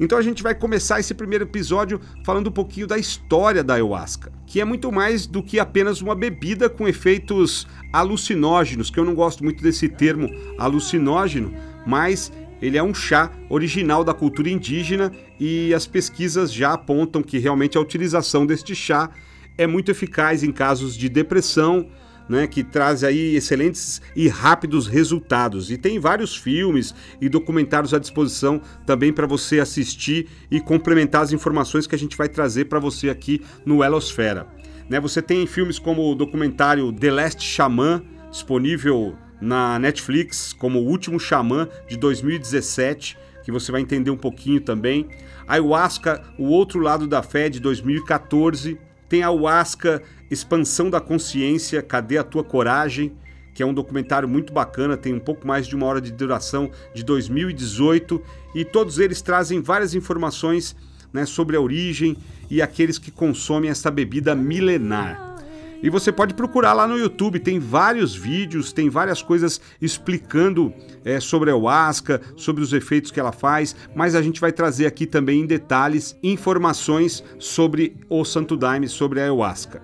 Então 0.00 0.16
a 0.16 0.22
gente 0.22 0.42
vai 0.42 0.54
começar 0.54 1.00
esse 1.00 1.12
primeiro 1.12 1.44
episódio 1.44 2.00
falando 2.24 2.48
um 2.48 2.52
pouquinho 2.52 2.86
da 2.86 2.96
história 2.96 3.64
da 3.64 3.74
ayahuasca, 3.74 4.32
que 4.46 4.60
é 4.60 4.64
muito 4.64 4.92
mais 4.92 5.26
do 5.26 5.42
que 5.42 5.58
apenas 5.58 6.00
uma 6.00 6.14
bebida 6.14 6.68
com 6.68 6.86
efeitos 6.86 7.66
alucinógenos, 7.92 8.90
que 8.90 9.00
eu 9.00 9.04
não 9.04 9.14
gosto 9.14 9.42
muito 9.42 9.62
desse 9.62 9.88
termo 9.88 10.30
alucinógeno, 10.56 11.52
mas 11.84 12.32
ele 12.62 12.78
é 12.78 12.82
um 12.82 12.94
chá 12.94 13.32
original 13.48 14.04
da 14.04 14.14
cultura 14.14 14.48
indígena 14.48 15.12
e 15.38 15.74
as 15.74 15.86
pesquisas 15.86 16.52
já 16.52 16.74
apontam 16.74 17.22
que 17.22 17.38
realmente 17.38 17.76
a 17.76 17.80
utilização 17.80 18.46
deste 18.46 18.74
chá 18.76 19.10
é 19.56 19.66
muito 19.66 19.90
eficaz 19.90 20.44
em 20.44 20.52
casos 20.52 20.96
de 20.96 21.08
depressão, 21.08 21.88
né, 22.28 22.46
que 22.46 22.62
traz 22.62 23.02
aí 23.02 23.34
excelentes 23.36 24.02
e 24.14 24.28
rápidos 24.28 24.86
resultados. 24.86 25.70
E 25.70 25.78
tem 25.78 25.98
vários 25.98 26.36
filmes 26.36 26.94
e 27.20 27.28
documentários 27.28 27.94
à 27.94 27.98
disposição 27.98 28.60
também 28.84 29.12
para 29.12 29.26
você 29.26 29.60
assistir 29.60 30.28
e 30.50 30.60
complementar 30.60 31.22
as 31.22 31.32
informações 31.32 31.86
que 31.86 31.94
a 31.94 31.98
gente 31.98 32.16
vai 32.16 32.28
trazer 32.28 32.66
para 32.66 32.78
você 32.78 33.08
aqui 33.08 33.40
no 33.64 33.82
Elosfera. 33.82 34.46
Né, 34.88 34.98
você 35.00 35.20
tem 35.20 35.46
filmes 35.46 35.78
como 35.78 36.10
o 36.10 36.14
documentário 36.14 36.92
The 36.92 37.10
Last 37.10 37.42
Shaman, 37.42 38.02
disponível 38.30 39.16
na 39.40 39.78
Netflix, 39.78 40.52
como 40.52 40.80
O 40.80 40.86
Último 40.86 41.18
Xamã, 41.18 41.68
de 41.88 41.96
2017, 41.96 43.16
que 43.44 43.52
você 43.52 43.70
vai 43.70 43.80
entender 43.80 44.10
um 44.10 44.16
pouquinho 44.16 44.60
também. 44.60 45.08
Ayahuasca, 45.46 46.22
O 46.38 46.48
Outro 46.48 46.80
Lado 46.80 47.06
da 47.06 47.22
Fé, 47.22 47.48
de 47.48 47.60
2014. 47.60 48.78
Tem 49.08 49.22
a 49.22 49.28
Ayahuasca 49.28 50.02
Expansão 50.30 50.90
da 50.90 51.00
Consciência, 51.00 51.82
Cadê 51.82 52.18
a 52.18 52.24
Tua 52.24 52.44
Coragem? 52.44 53.12
Que 53.54 53.62
é 53.62 53.66
um 53.66 53.74
documentário 53.74 54.28
muito 54.28 54.52
bacana, 54.52 54.96
tem 54.96 55.12
um 55.14 55.18
pouco 55.18 55.46
mais 55.46 55.66
de 55.66 55.74
uma 55.74 55.86
hora 55.86 56.00
de 56.00 56.12
duração, 56.12 56.70
de 56.94 57.02
2018. 57.02 58.22
E 58.54 58.64
todos 58.64 58.98
eles 58.98 59.20
trazem 59.20 59.60
várias 59.60 59.94
informações 59.94 60.76
né, 61.12 61.24
sobre 61.26 61.56
a 61.56 61.60
origem 61.60 62.16
e 62.50 62.62
aqueles 62.62 62.98
que 62.98 63.10
consomem 63.10 63.70
essa 63.70 63.90
bebida 63.90 64.34
milenar. 64.34 65.37
E 65.80 65.88
você 65.88 66.10
pode 66.10 66.34
procurar 66.34 66.72
lá 66.72 66.88
no 66.88 66.98
YouTube, 66.98 67.38
tem 67.38 67.60
vários 67.60 68.14
vídeos, 68.14 68.72
tem 68.72 68.90
várias 68.90 69.22
coisas 69.22 69.60
explicando 69.80 70.72
é, 71.04 71.20
sobre 71.20 71.50
a 71.50 71.52
ayahuasca, 71.52 72.20
sobre 72.36 72.64
os 72.64 72.72
efeitos 72.72 73.12
que 73.12 73.20
ela 73.20 73.30
faz, 73.30 73.76
mas 73.94 74.16
a 74.16 74.22
gente 74.22 74.40
vai 74.40 74.50
trazer 74.50 74.86
aqui 74.86 75.06
também 75.06 75.42
em 75.42 75.46
detalhes 75.46 76.18
informações 76.20 77.22
sobre 77.38 77.96
o 78.08 78.24
Santo 78.24 78.56
Daime, 78.56 78.88
sobre 78.88 79.20
a 79.20 79.24
ayahuasca. 79.24 79.80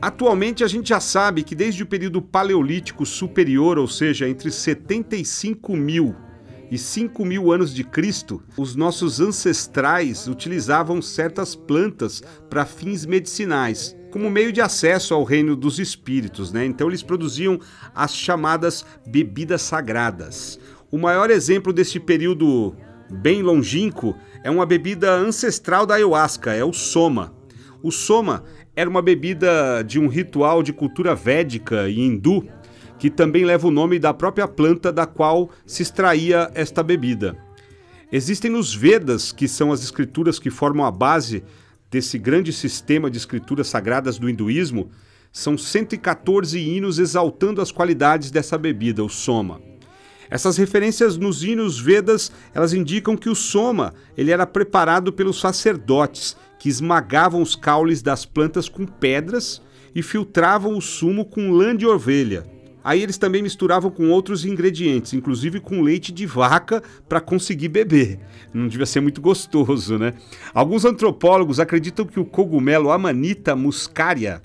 Atualmente 0.00 0.62
a 0.62 0.68
gente 0.68 0.90
já 0.90 1.00
sabe 1.00 1.42
que 1.42 1.54
desde 1.54 1.82
o 1.82 1.86
período 1.86 2.20
paleolítico 2.20 3.06
superior, 3.06 3.78
ou 3.78 3.88
seja, 3.88 4.28
entre 4.28 4.50
75 4.50 5.74
mil 5.74 6.14
e 6.70 6.76
5 6.76 7.24
mil 7.24 7.50
anos 7.50 7.74
de 7.74 7.82
Cristo, 7.82 8.42
os 8.58 8.76
nossos 8.76 9.20
ancestrais 9.20 10.28
utilizavam 10.28 11.00
certas 11.00 11.54
plantas 11.54 12.22
para 12.48 12.66
fins 12.66 13.06
medicinais 13.06 13.98
como 14.10 14.30
meio 14.30 14.52
de 14.52 14.60
acesso 14.60 15.14
ao 15.14 15.24
reino 15.24 15.54
dos 15.54 15.78
espíritos, 15.78 16.52
né? 16.52 16.64
Então 16.64 16.88
eles 16.88 17.02
produziam 17.02 17.58
as 17.94 18.14
chamadas 18.14 18.84
bebidas 19.06 19.62
sagradas. 19.62 20.58
O 20.90 20.98
maior 20.98 21.30
exemplo 21.30 21.72
deste 21.72 22.00
período 22.00 22.74
bem 23.10 23.42
longínquo 23.42 24.14
é 24.42 24.50
uma 24.50 24.66
bebida 24.66 25.12
ancestral 25.12 25.86
da 25.86 25.94
ayahuasca, 25.94 26.52
é 26.52 26.64
o 26.64 26.72
soma. 26.72 27.34
O 27.82 27.90
soma 27.90 28.44
era 28.76 28.88
uma 28.88 29.02
bebida 29.02 29.82
de 29.82 29.98
um 29.98 30.08
ritual 30.08 30.62
de 30.62 30.72
cultura 30.72 31.14
védica 31.14 31.88
e 31.88 32.00
hindu, 32.00 32.46
que 32.98 33.10
também 33.10 33.44
leva 33.44 33.66
o 33.66 33.70
nome 33.70 33.98
da 33.98 34.12
própria 34.12 34.46
planta 34.46 34.92
da 34.92 35.06
qual 35.06 35.50
se 35.64 35.82
extraía 35.82 36.50
esta 36.54 36.82
bebida. 36.82 37.36
Existem 38.12 38.50
nos 38.50 38.74
Vedas, 38.74 39.32
que 39.32 39.46
são 39.46 39.70
as 39.70 39.82
escrituras 39.82 40.38
que 40.38 40.50
formam 40.50 40.84
a 40.84 40.90
base 40.90 41.44
desse 41.90 42.18
grande 42.18 42.52
sistema 42.52 43.10
de 43.10 43.18
escrituras 43.18 43.66
sagradas 43.66 44.18
do 44.18 44.28
hinduísmo, 44.28 44.90
são 45.32 45.56
114 45.56 46.58
hinos 46.58 46.98
exaltando 46.98 47.60
as 47.60 47.72
qualidades 47.72 48.30
dessa 48.30 48.56
bebida, 48.56 49.04
o 49.04 49.08
soma. 49.08 49.60
Essas 50.28 50.56
referências 50.56 51.16
nos 51.16 51.42
hinos 51.42 51.80
Vedas, 51.80 52.30
elas 52.54 52.72
indicam 52.72 53.16
que 53.16 53.28
o 53.28 53.34
soma, 53.34 53.92
ele 54.16 54.30
era 54.30 54.46
preparado 54.46 55.12
pelos 55.12 55.40
sacerdotes, 55.40 56.36
que 56.58 56.68
esmagavam 56.68 57.42
os 57.42 57.56
caules 57.56 58.02
das 58.02 58.24
plantas 58.24 58.68
com 58.68 58.86
pedras 58.86 59.60
e 59.94 60.02
filtravam 60.02 60.76
o 60.76 60.80
sumo 60.80 61.24
com 61.24 61.50
lã 61.50 61.76
de 61.76 61.86
ovelha. 61.86 62.59
Aí 62.82 63.02
eles 63.02 63.18
também 63.18 63.42
misturavam 63.42 63.90
com 63.90 64.10
outros 64.10 64.44
ingredientes, 64.44 65.12
inclusive 65.12 65.60
com 65.60 65.82
leite 65.82 66.12
de 66.12 66.24
vaca 66.24 66.82
para 67.08 67.20
conseguir 67.20 67.68
beber. 67.68 68.18
Não 68.54 68.68
devia 68.68 68.86
ser 68.86 69.00
muito 69.00 69.20
gostoso, 69.20 69.98
né? 69.98 70.14
Alguns 70.54 70.84
antropólogos 70.84 71.60
acreditam 71.60 72.06
que 72.06 72.18
o 72.18 72.24
cogumelo 72.24 72.90
Amanita 72.90 73.54
muscaria 73.54 74.40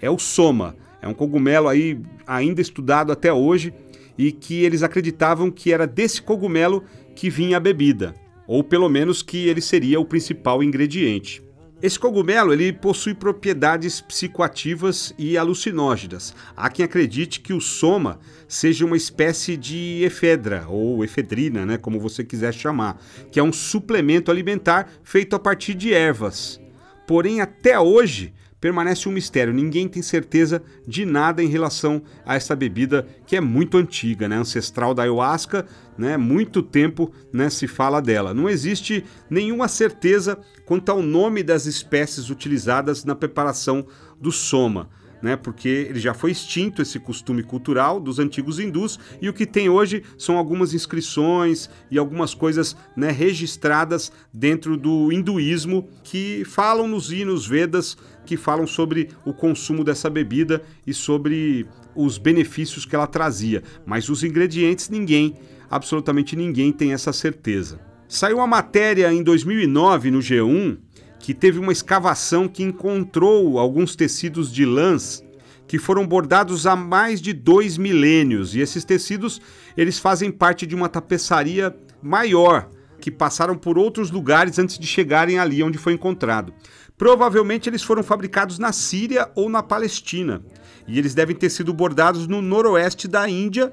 é 0.00 0.10
o 0.10 0.18
soma. 0.18 0.74
É 1.00 1.06
um 1.06 1.14
cogumelo 1.14 1.68
aí 1.68 2.00
ainda 2.26 2.60
estudado 2.60 3.12
até 3.12 3.32
hoje 3.32 3.72
e 4.18 4.32
que 4.32 4.64
eles 4.64 4.82
acreditavam 4.82 5.50
que 5.50 5.72
era 5.72 5.86
desse 5.86 6.20
cogumelo 6.20 6.82
que 7.14 7.30
vinha 7.30 7.58
a 7.58 7.60
bebida, 7.60 8.14
ou 8.46 8.64
pelo 8.64 8.88
menos 8.88 9.22
que 9.22 9.46
ele 9.46 9.60
seria 9.60 10.00
o 10.00 10.04
principal 10.04 10.62
ingrediente. 10.62 11.45
Esse 11.82 11.98
cogumelo 11.98 12.54
ele 12.54 12.72
possui 12.72 13.12
propriedades 13.12 14.00
psicoativas 14.00 15.14
e 15.18 15.36
alucinógenas. 15.36 16.34
Há 16.56 16.70
quem 16.70 16.82
acredite 16.84 17.40
que 17.40 17.52
o 17.52 17.60
soma 17.60 18.18
seja 18.48 18.86
uma 18.86 18.96
espécie 18.96 19.58
de 19.58 20.02
efedra 20.02 20.64
ou 20.68 21.04
efedrina, 21.04 21.66
né, 21.66 21.76
como 21.76 22.00
você 22.00 22.24
quiser 22.24 22.54
chamar, 22.54 22.98
que 23.30 23.38
é 23.38 23.42
um 23.42 23.52
suplemento 23.52 24.30
alimentar 24.30 24.88
feito 25.02 25.36
a 25.36 25.38
partir 25.38 25.74
de 25.74 25.92
ervas. 25.92 26.58
Porém, 27.06 27.42
até 27.42 27.78
hoje, 27.78 28.32
permanece 28.58 29.08
um 29.08 29.12
mistério. 29.12 29.52
Ninguém 29.52 29.86
tem 29.86 30.02
certeza 30.02 30.62
de 30.88 31.04
nada 31.04 31.42
em 31.42 31.46
relação 31.46 32.02
a 32.24 32.34
essa 32.34 32.56
bebida 32.56 33.06
que 33.26 33.36
é 33.36 33.40
muito 33.40 33.76
antiga, 33.76 34.28
né? 34.28 34.36
ancestral 34.36 34.94
da 34.94 35.02
ayahuasca, 35.02 35.66
né? 35.96 36.16
Muito 36.16 36.62
tempo 36.62 37.12
né, 37.32 37.48
se 37.48 37.66
fala 37.66 38.00
dela. 38.00 38.34
Não 38.34 38.48
existe 38.48 39.04
nenhuma 39.30 39.68
certeza 39.68 40.38
quanto 40.66 40.90
ao 40.90 41.00
nome 41.00 41.42
das 41.42 41.64
espécies 41.64 42.28
utilizadas 42.28 43.04
na 43.04 43.14
preparação 43.14 43.86
do 44.20 44.30
soma 44.30 44.90
né? 45.22 45.36
Porque 45.36 45.68
ele 45.68 45.98
já 45.98 46.14
foi 46.14 46.30
extinto 46.30 46.82
esse 46.82 46.98
costume 46.98 47.42
cultural 47.42 47.98
dos 47.98 48.18
antigos 48.18 48.58
hindus 48.58 48.98
e 49.20 49.28
o 49.28 49.32
que 49.32 49.46
tem 49.46 49.68
hoje 49.68 50.02
são 50.18 50.36
algumas 50.36 50.74
inscrições 50.74 51.70
e 51.90 51.98
algumas 51.98 52.34
coisas 52.34 52.76
né, 52.96 53.10
registradas 53.10 54.12
dentro 54.32 54.76
do 54.76 55.12
hinduísmo 55.12 55.88
que 56.04 56.44
falam 56.44 56.86
nos 56.86 57.10
hinos 57.10 57.46
Vedas 57.46 57.96
que 58.24 58.36
falam 58.36 58.66
sobre 58.66 59.10
o 59.24 59.32
consumo 59.32 59.84
dessa 59.84 60.10
bebida 60.10 60.62
e 60.86 60.92
sobre 60.92 61.66
os 61.94 62.18
benefícios 62.18 62.84
que 62.84 62.94
ela 62.94 63.06
trazia. 63.06 63.62
Mas 63.84 64.08
os 64.08 64.24
ingredientes 64.24 64.88
ninguém, 64.88 65.34
absolutamente 65.70 66.34
ninguém 66.34 66.72
tem 66.72 66.92
essa 66.92 67.12
certeza. 67.12 67.80
Saiu 68.08 68.36
uma 68.36 68.46
matéria 68.46 69.12
em 69.12 69.20
2009 69.20 70.12
no 70.12 70.20
G1 70.20 70.78
que 71.18 71.34
teve 71.34 71.58
uma 71.58 71.72
escavação 71.72 72.46
que 72.46 72.62
encontrou 72.62 73.58
alguns 73.58 73.96
tecidos 73.96 74.52
de 74.52 74.64
lãs 74.64 75.24
que 75.66 75.76
foram 75.76 76.06
bordados 76.06 76.68
há 76.68 76.76
mais 76.76 77.20
de 77.20 77.32
dois 77.32 77.76
milênios. 77.76 78.54
E 78.54 78.60
esses 78.60 78.84
tecidos 78.84 79.40
eles 79.76 79.98
fazem 79.98 80.30
parte 80.30 80.64
de 80.64 80.74
uma 80.76 80.88
tapeçaria 80.88 81.76
maior 82.00 82.68
que 83.00 83.10
passaram 83.10 83.56
por 83.56 83.76
outros 83.76 84.12
lugares 84.12 84.56
antes 84.56 84.78
de 84.78 84.86
chegarem 84.86 85.40
ali 85.40 85.60
onde 85.60 85.76
foi 85.76 85.94
encontrado. 85.94 86.54
Provavelmente 86.96 87.68
eles 87.68 87.82
foram 87.82 88.04
fabricados 88.04 88.56
na 88.56 88.70
Síria 88.70 89.28
ou 89.34 89.48
na 89.48 89.64
Palestina. 89.64 90.42
E 90.86 90.96
eles 90.96 91.12
devem 91.12 91.34
ter 91.34 91.50
sido 91.50 91.74
bordados 91.74 92.28
no 92.28 92.40
noroeste 92.40 93.08
da 93.08 93.28
Índia. 93.28 93.72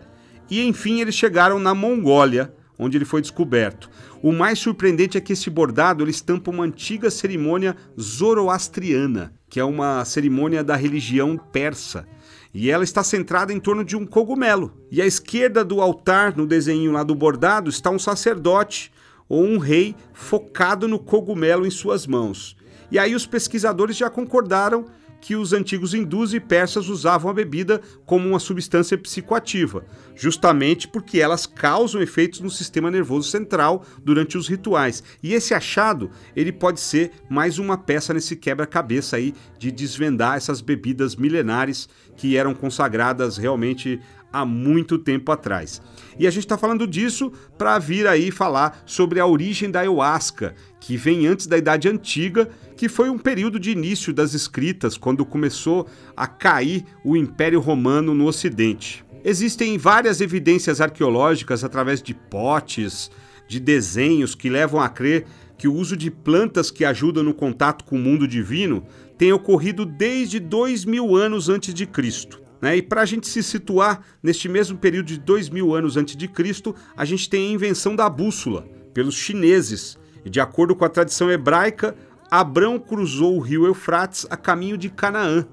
E 0.49 0.65
enfim 0.65 1.01
eles 1.01 1.13
chegaram 1.13 1.59
na 1.59 1.75
Mongólia 1.75 2.51
onde 2.83 2.97
ele 2.97 3.05
foi 3.05 3.21
descoberto. 3.21 3.89
O 4.21 4.31
mais 4.31 4.59
surpreendente 4.59 5.17
é 5.17 5.21
que 5.21 5.33
esse 5.33 5.49
bordado 5.49 6.03
ele 6.03 6.11
estampa 6.11 6.51
uma 6.51 6.63
antiga 6.63 7.09
cerimônia 7.09 7.75
zoroastriana, 7.99 9.33
que 9.49 9.59
é 9.59 9.63
uma 9.63 10.03
cerimônia 10.05 10.63
da 10.63 10.75
religião 10.75 11.37
persa. 11.37 12.07
E 12.53 12.69
ela 12.69 12.83
está 12.83 13.03
centrada 13.03 13.51
em 13.51 13.59
torno 13.59 13.83
de 13.83 13.95
um 13.95 14.05
cogumelo. 14.05 14.71
E 14.91 15.01
à 15.01 15.05
esquerda 15.05 15.63
do 15.63 15.81
altar, 15.81 16.37
no 16.37 16.45
desenho 16.45 16.91
lá 16.91 17.03
do 17.03 17.15
bordado, 17.15 17.69
está 17.69 17.89
um 17.89 17.97
sacerdote 17.97 18.91
ou 19.27 19.43
um 19.43 19.57
rei 19.57 19.95
focado 20.13 20.87
no 20.87 20.99
cogumelo 20.99 21.65
em 21.65 21.71
suas 21.71 22.05
mãos. 22.05 22.55
E 22.91 22.99
aí 22.99 23.15
os 23.15 23.25
pesquisadores 23.25 23.97
já 23.97 24.09
concordaram 24.09 24.85
que 25.23 25.37
os 25.37 25.53
antigos 25.53 25.93
hindus 25.93 26.33
e 26.33 26.39
persas 26.39 26.89
usavam 26.89 27.31
a 27.31 27.33
bebida 27.33 27.81
como 28.05 28.27
uma 28.27 28.39
substância 28.39 28.97
psicoativa, 28.97 29.85
justamente 30.13 30.85
porque 30.85 31.21
elas 31.21 31.45
causam 31.45 32.01
efeitos 32.01 32.41
no 32.41 32.49
sistema 32.49 32.91
nervoso 32.91 33.29
central 33.29 33.85
durante 34.03 34.37
os 34.37 34.49
rituais. 34.49 35.01
E 35.23 35.33
esse 35.33 35.53
achado, 35.53 36.11
ele 36.35 36.51
pode 36.51 36.81
ser 36.81 37.11
mais 37.29 37.57
uma 37.57 37.77
peça 37.77 38.13
nesse 38.13 38.35
quebra-cabeça 38.35 39.15
aí 39.15 39.33
de 39.57 39.71
desvendar 39.71 40.35
essas 40.35 40.59
bebidas 40.59 41.15
milenares 41.15 41.87
que 42.17 42.35
eram 42.35 42.53
consagradas 42.53 43.37
realmente 43.37 44.01
há 44.33 44.43
muito 44.43 44.97
tempo 44.97 45.31
atrás. 45.31 45.79
E 46.17 46.25
a 46.25 46.31
gente 46.31 46.43
está 46.43 46.57
falando 46.57 46.87
disso 46.87 47.31
para 47.57 47.77
vir 47.77 48.07
aí 48.07 48.31
falar 48.31 48.81
sobre 48.85 49.19
a 49.19 49.25
origem 49.27 49.69
da 49.69 49.81
ayahuasca, 49.81 50.55
que 50.79 50.97
vem 50.97 51.27
antes 51.27 51.45
da 51.45 51.57
Idade 51.57 51.87
Antiga, 51.87 52.49
que 52.75 52.89
foi 52.89 53.09
um 53.09 53.17
período 53.17 53.59
de 53.59 53.71
início 53.71 54.11
das 54.11 54.33
escritas, 54.33 54.97
quando 54.97 55.23
começou 55.23 55.87
a 56.17 56.25
cair 56.25 56.83
o 57.05 57.15
Império 57.15 57.59
Romano 57.59 58.13
no 58.13 58.25
Ocidente. 58.25 59.05
Existem 59.23 59.77
várias 59.77 60.19
evidências 60.19 60.81
arqueológicas 60.81 61.63
através 61.63 62.01
de 62.01 62.13
potes, 62.13 63.09
de 63.47 63.59
desenhos 63.59 64.35
que 64.35 64.49
levam 64.49 64.81
a 64.81 64.89
crer 64.89 65.25
que 65.57 65.67
o 65.67 65.73
uso 65.73 65.95
de 65.95 66.11
plantas 66.11 66.69
que 66.69 66.83
ajudam 66.83 67.23
no 67.23 67.33
contato 67.33 67.85
com 67.85 67.95
o 67.95 67.99
mundo 67.99 68.27
divino 68.27 68.83
tem 69.17 69.31
ocorrido 69.31 69.85
desde 69.85 70.39
dois 70.39 70.83
mil 70.83 71.15
anos 71.15 71.47
antes 71.47 71.73
de 71.73 71.85
Cristo. 71.85 72.42
Né? 72.63 72.77
E 72.77 72.81
para 72.81 73.01
a 73.01 73.05
gente 73.05 73.27
se 73.27 73.43
situar 73.43 74.01
neste 74.23 74.47
mesmo 74.47 74.77
período 74.77 75.07
de 75.07 75.19
dois 75.19 75.49
mil 75.49 75.75
anos 75.75 75.97
antes 75.97 76.15
de 76.15 76.29
Cristo, 76.29 76.73
a 76.95 77.03
gente 77.03 77.29
tem 77.29 77.49
a 77.49 77.51
invenção 77.51 77.93
da 77.93 78.09
bússola 78.09 78.65
pelos 78.93 79.15
chineses. 79.15 79.99
E 80.23 80.29
de 80.29 80.39
acordo 80.39 80.73
com 80.73 80.85
a 80.85 80.89
tradição 80.89 81.29
hebraica, 81.29 81.93
Abrão 82.31 82.79
cruzou 82.79 83.35
o 83.35 83.41
rio 83.41 83.65
Eufrates 83.65 84.25
a 84.29 84.37
caminho 84.37 84.77
de 84.77 84.89
Canaã. 84.89 85.45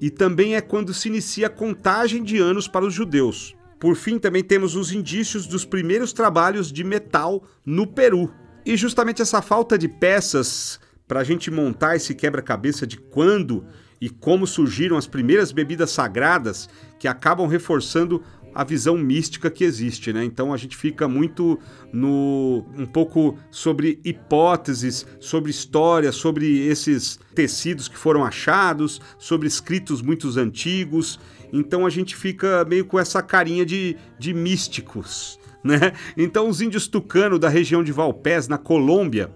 E 0.00 0.08
também 0.08 0.56
é 0.56 0.62
quando 0.62 0.94
se 0.94 1.08
inicia 1.08 1.48
a 1.48 1.50
contagem 1.50 2.22
de 2.24 2.38
anos 2.38 2.66
para 2.66 2.86
os 2.86 2.94
judeus. 2.94 3.54
Por 3.78 3.94
fim, 3.94 4.18
também 4.18 4.42
temos 4.42 4.76
os 4.76 4.92
indícios 4.92 5.46
dos 5.46 5.66
primeiros 5.66 6.14
trabalhos 6.14 6.72
de 6.72 6.82
metal 6.82 7.44
no 7.66 7.86
Peru. 7.86 8.32
E 8.64 8.78
justamente 8.78 9.20
essa 9.20 9.42
falta 9.42 9.76
de 9.76 9.88
peças 9.88 10.80
para 11.06 11.20
a 11.20 11.24
gente 11.24 11.50
montar 11.50 11.96
esse 11.96 12.14
quebra-cabeça 12.14 12.86
de 12.86 12.96
quando 12.96 13.62
e 14.00 14.10
como 14.10 14.46
surgiram 14.46 14.96
as 14.96 15.06
primeiras 15.06 15.52
bebidas 15.52 15.90
sagradas 15.90 16.68
que 16.98 17.08
acabam 17.08 17.46
reforçando 17.46 18.22
a 18.56 18.64
visão 18.64 18.96
mística 18.96 19.50
que 19.50 19.64
existe, 19.64 20.14
né? 20.14 20.24
Então 20.24 20.50
a 20.50 20.56
gente 20.56 20.78
fica 20.78 21.06
muito 21.06 21.58
no 21.92 22.64
um 22.74 22.86
pouco 22.86 23.36
sobre 23.50 24.00
hipóteses, 24.02 25.06
sobre 25.20 25.50
história, 25.50 26.10
sobre 26.10 26.66
esses 26.66 27.20
tecidos 27.34 27.86
que 27.86 27.98
foram 27.98 28.24
achados, 28.24 28.98
sobre 29.18 29.46
escritos 29.46 30.00
muito 30.00 30.26
antigos. 30.38 31.20
Então 31.52 31.84
a 31.84 31.90
gente 31.90 32.16
fica 32.16 32.64
meio 32.64 32.86
com 32.86 32.98
essa 32.98 33.22
carinha 33.22 33.66
de, 33.66 33.94
de 34.18 34.32
místicos, 34.32 35.38
né? 35.62 35.92
Então 36.16 36.48
os 36.48 36.62
índios 36.62 36.88
tucano 36.88 37.38
da 37.38 37.50
região 37.50 37.84
de 37.84 37.92
Valpés, 37.92 38.48
na 38.48 38.56
Colômbia, 38.56 39.30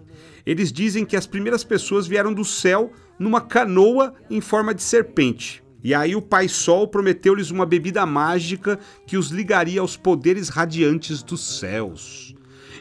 eles 0.45 0.73
dizem 0.73 1.05
que 1.05 1.17
as 1.17 1.27
primeiras 1.27 1.65
pessoas 1.65 2.07
vieram 2.07 2.33
do 2.33 2.45
céu 2.45 2.93
numa 3.19 3.41
canoa 3.41 4.15
em 4.31 4.41
forma 4.41 4.75
de 4.75 4.83
serpente. 4.83 5.63
E 5.83 5.95
aí 5.95 6.15
o 6.15 6.23
Pai 6.23 6.49
Sol 6.49 6.89
prometeu-lhes 6.89 7.51
uma 7.51 7.65
bebida 7.65 8.05
mágica 8.05 8.79
que 9.07 9.17
os 9.17 9.31
ligaria 9.31 9.81
aos 9.81 9.97
poderes 9.97 10.49
radiantes 10.49 11.23
dos 11.23 11.59
céus. 11.59 12.35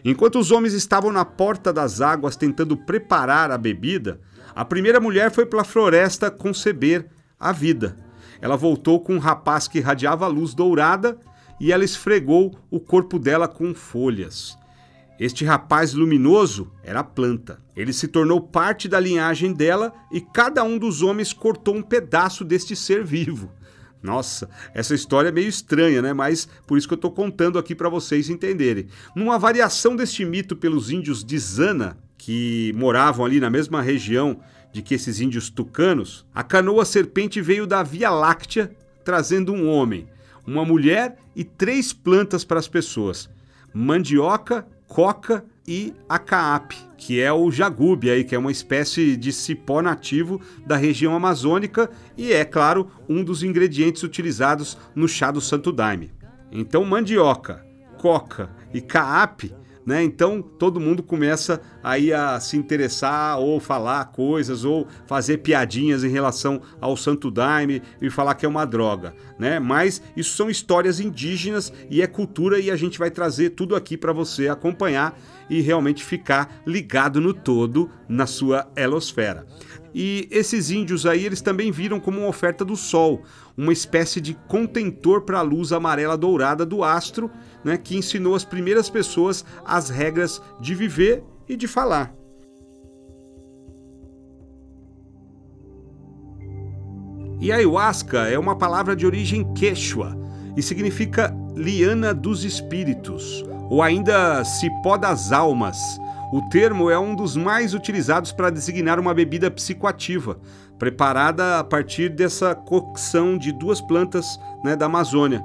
Enquanto 0.04 0.40
os 0.40 0.52
homens 0.52 0.74
estavam 0.74 1.12
na 1.12 1.26
porta 1.26 1.72
das 1.72 2.02
águas 2.02 2.36
tentando 2.36 2.76
preparar 2.76 3.52
a 3.52 3.58
bebida, 3.58 4.20
a 4.56 4.66
primeira 4.66 5.00
mulher 5.00 5.32
foi 5.32 5.46
para 5.46 5.62
a 5.62 5.66
floresta 5.66 6.30
conceber 6.30 7.06
a 7.40 7.52
vida. 7.52 7.96
Ela 8.42 8.58
voltou 8.58 9.00
com 9.00 9.16
um 9.16 9.20
rapaz 9.20 9.68
que 9.68 9.78
irradiava 9.78 10.28
luz 10.28 10.54
dourada 10.54 11.18
e 11.60 11.72
ela 11.72 11.84
esfregou 11.84 12.58
o 12.70 12.80
corpo 12.80 13.18
dela 13.18 13.48
com 13.48 13.74
folhas. 13.74 14.59
Este 15.20 15.44
rapaz 15.44 15.94
luminoso 15.94 16.72
era 16.82 17.02
a 17.02 17.04
planta. 17.04 17.60
Ele 17.76 17.92
se 17.92 18.08
tornou 18.08 18.40
parte 18.40 18.88
da 18.88 19.00
linhagem 19.00 19.52
dela 19.52 19.94
e 20.12 20.22
cada 20.22 20.64
um 20.64 20.78
dos 20.78 21.02
homens 21.02 21.34
cortou 21.34 21.76
um 21.76 21.82
pedaço 21.82 22.46
deste 22.46 22.74
ser 22.76 23.04
vivo. 23.04 23.52
Nossa, 24.02 24.50
essa 24.74 24.96
história 24.96 25.28
é 25.28 25.32
meio 25.32 25.50
estranha, 25.50 26.02
né? 26.02 26.14
Mas 26.14 26.48
por 26.66 26.78
isso 26.78 26.88
que 26.88 26.94
eu 26.94 26.98
estou 26.98 27.12
contando 27.12 27.60
aqui 27.60 27.76
para 27.76 27.90
vocês 27.90 28.30
entenderem. 28.30 28.88
Numa 29.14 29.38
variação 29.38 29.94
deste 29.94 30.24
mito 30.24 30.56
pelos 30.56 30.90
índios 30.90 31.22
de 31.22 31.38
Zana, 31.38 31.98
que 32.18 32.74
moravam 32.78 33.26
ali 33.26 33.42
na 33.42 33.50
mesma 33.50 33.82
região 33.82 34.40
de 34.72 34.82
que 34.82 34.94
esses 34.94 35.20
índios 35.20 35.50
tucanos, 35.50 36.26
a 36.34 36.44
canoa 36.44 36.86
serpente 36.86 37.42
veio 37.42 37.68
da 37.68 37.84
Via 37.84 38.10
Láctea 38.10 38.72
trazendo 39.04 39.52
um 39.52 39.68
homem, 39.68 40.08
uma 40.48 40.64
mulher 40.64 41.18
e 41.36 41.44
três 41.44 41.92
plantas 41.92 42.46
para 42.46 42.60
as 42.60 42.70
pessoas: 42.70 43.30
mandioca, 43.74 44.66
coca 44.90 45.46
e 45.68 45.94
acaap, 46.10 46.76
que 46.98 47.22
é 47.22 47.32
o 47.32 47.50
jagube 47.52 48.10
aí, 48.10 48.24
que 48.24 48.34
é 48.34 48.40
uma 48.40 48.52
espécie 48.52 49.16
de 49.16 49.32
cipó 49.32 49.82
nativo 49.84 50.42
da 50.66 50.76
região 50.76 51.16
amazônica 51.16 51.90
e 52.18 52.34
é, 52.34 52.44
claro, 52.44 52.92
um 53.08 53.24
dos 53.24 53.44
ingredientes 53.44 54.02
utilizados 54.02 54.78
no 54.96 55.08
chá 55.08 55.30
do 55.30 55.40
Santo 55.40 55.72
Daime. 55.72 56.12
Então, 56.52 56.84
mandioca, 56.84 57.64
coca 58.00 58.50
e 58.74 58.82
caap 58.82 59.54
né? 59.90 60.04
Então 60.04 60.40
todo 60.40 60.80
mundo 60.80 61.02
começa 61.02 61.60
aí 61.82 62.14
a 62.14 62.40
se 62.40 62.56
interessar 62.56 63.40
ou 63.40 63.60
falar 63.60 64.06
coisas 64.06 64.64
ou 64.64 64.88
fazer 65.08 65.40
piadinhas 65.40 66.04
em 66.04 66.10
relação 66.10 66.62
ao 66.80 66.96
Santo 66.96 67.32
Daime 67.32 67.82
e 68.00 68.08
falar 68.08 68.36
que 68.36 68.46
é 68.46 68.50
uma 68.50 68.66
droga, 68.66 69.16
né? 69.40 69.60
Mas 69.60 70.00
isso 70.16 70.38
são 70.38 70.48
histórias 70.48 71.00
indígenas 71.00 71.74
e 71.90 72.04
é 72.04 72.08
cultura 72.08 72.60
e 72.60 72.70
a 72.70 72.76
gente 72.76 73.00
vai 73.00 73.10
trazer 73.10 73.50
tudo 73.50 73.76
aqui 73.76 73.98
para 73.98 74.14
você 74.14 74.48
acompanhar 74.48 75.20
e 75.50 75.60
realmente 75.60 76.06
ficar 76.06 76.62
ligado 76.68 77.20
no 77.20 77.34
todo 77.34 77.90
na 78.08 78.28
sua 78.28 78.72
elosfera. 78.76 79.48
E 79.94 80.28
esses 80.30 80.70
índios 80.70 81.06
aí, 81.08 81.26
eles 81.26 81.42
também 81.42 81.72
viram 81.72 82.00
como 82.00 82.20
uma 82.20 82.28
oferta 82.28 82.64
do 82.64 82.76
Sol, 82.76 83.24
uma 83.60 83.74
espécie 83.74 84.22
de 84.22 84.34
contentor 84.48 85.24
para 85.24 85.40
a 85.40 85.42
luz 85.42 85.74
amarela 85.74 86.18
dourada 86.18 86.66
do 86.66 86.82
astro, 86.82 87.30
né, 87.62 87.78
que 87.78 87.98
ensinou 87.98 88.34
as 88.34 88.46
primeiras 88.46 88.90
pessoas 88.90 89.44
as 89.66 89.90
regras 89.90 90.42
de 90.62 90.74
viver 90.74 91.22
e 91.48 91.58
de 91.58 91.68
falar. 91.68 92.16
E 97.42 97.52
ayahuasca 97.52 98.30
é 98.30 98.40
uma 98.40 98.58
palavra 98.58 98.96
de 98.96 99.06
origem 99.06 99.54
quechua 99.54 100.18
e 100.56 100.64
significa 100.64 101.36
liana 101.54 102.14
dos 102.14 102.46
espíritos, 102.46 103.44
ou 103.70 103.82
ainda 103.82 104.44
cipó 104.46 104.98
das 104.98 105.34
almas 105.34 105.78
o 106.32 106.44
termo 106.44 106.92
é 106.92 107.00
um 107.00 107.16
dos 107.16 107.36
mais 107.36 107.74
utilizados 107.74 108.32
para 108.32 108.52
designar 108.52 109.00
uma 109.00 109.16
bebida 109.16 109.50
psicoativa, 109.50 110.40
preparada 110.80 111.60
a 111.60 111.64
partir 111.64 112.10
dessa 112.10 112.56
cocção 112.56 113.38
de 113.38 113.52
duas 113.52 113.82
plantas 113.82 114.40
né, 114.64 114.76
da 114.76 114.86
Amazônia, 114.86 115.44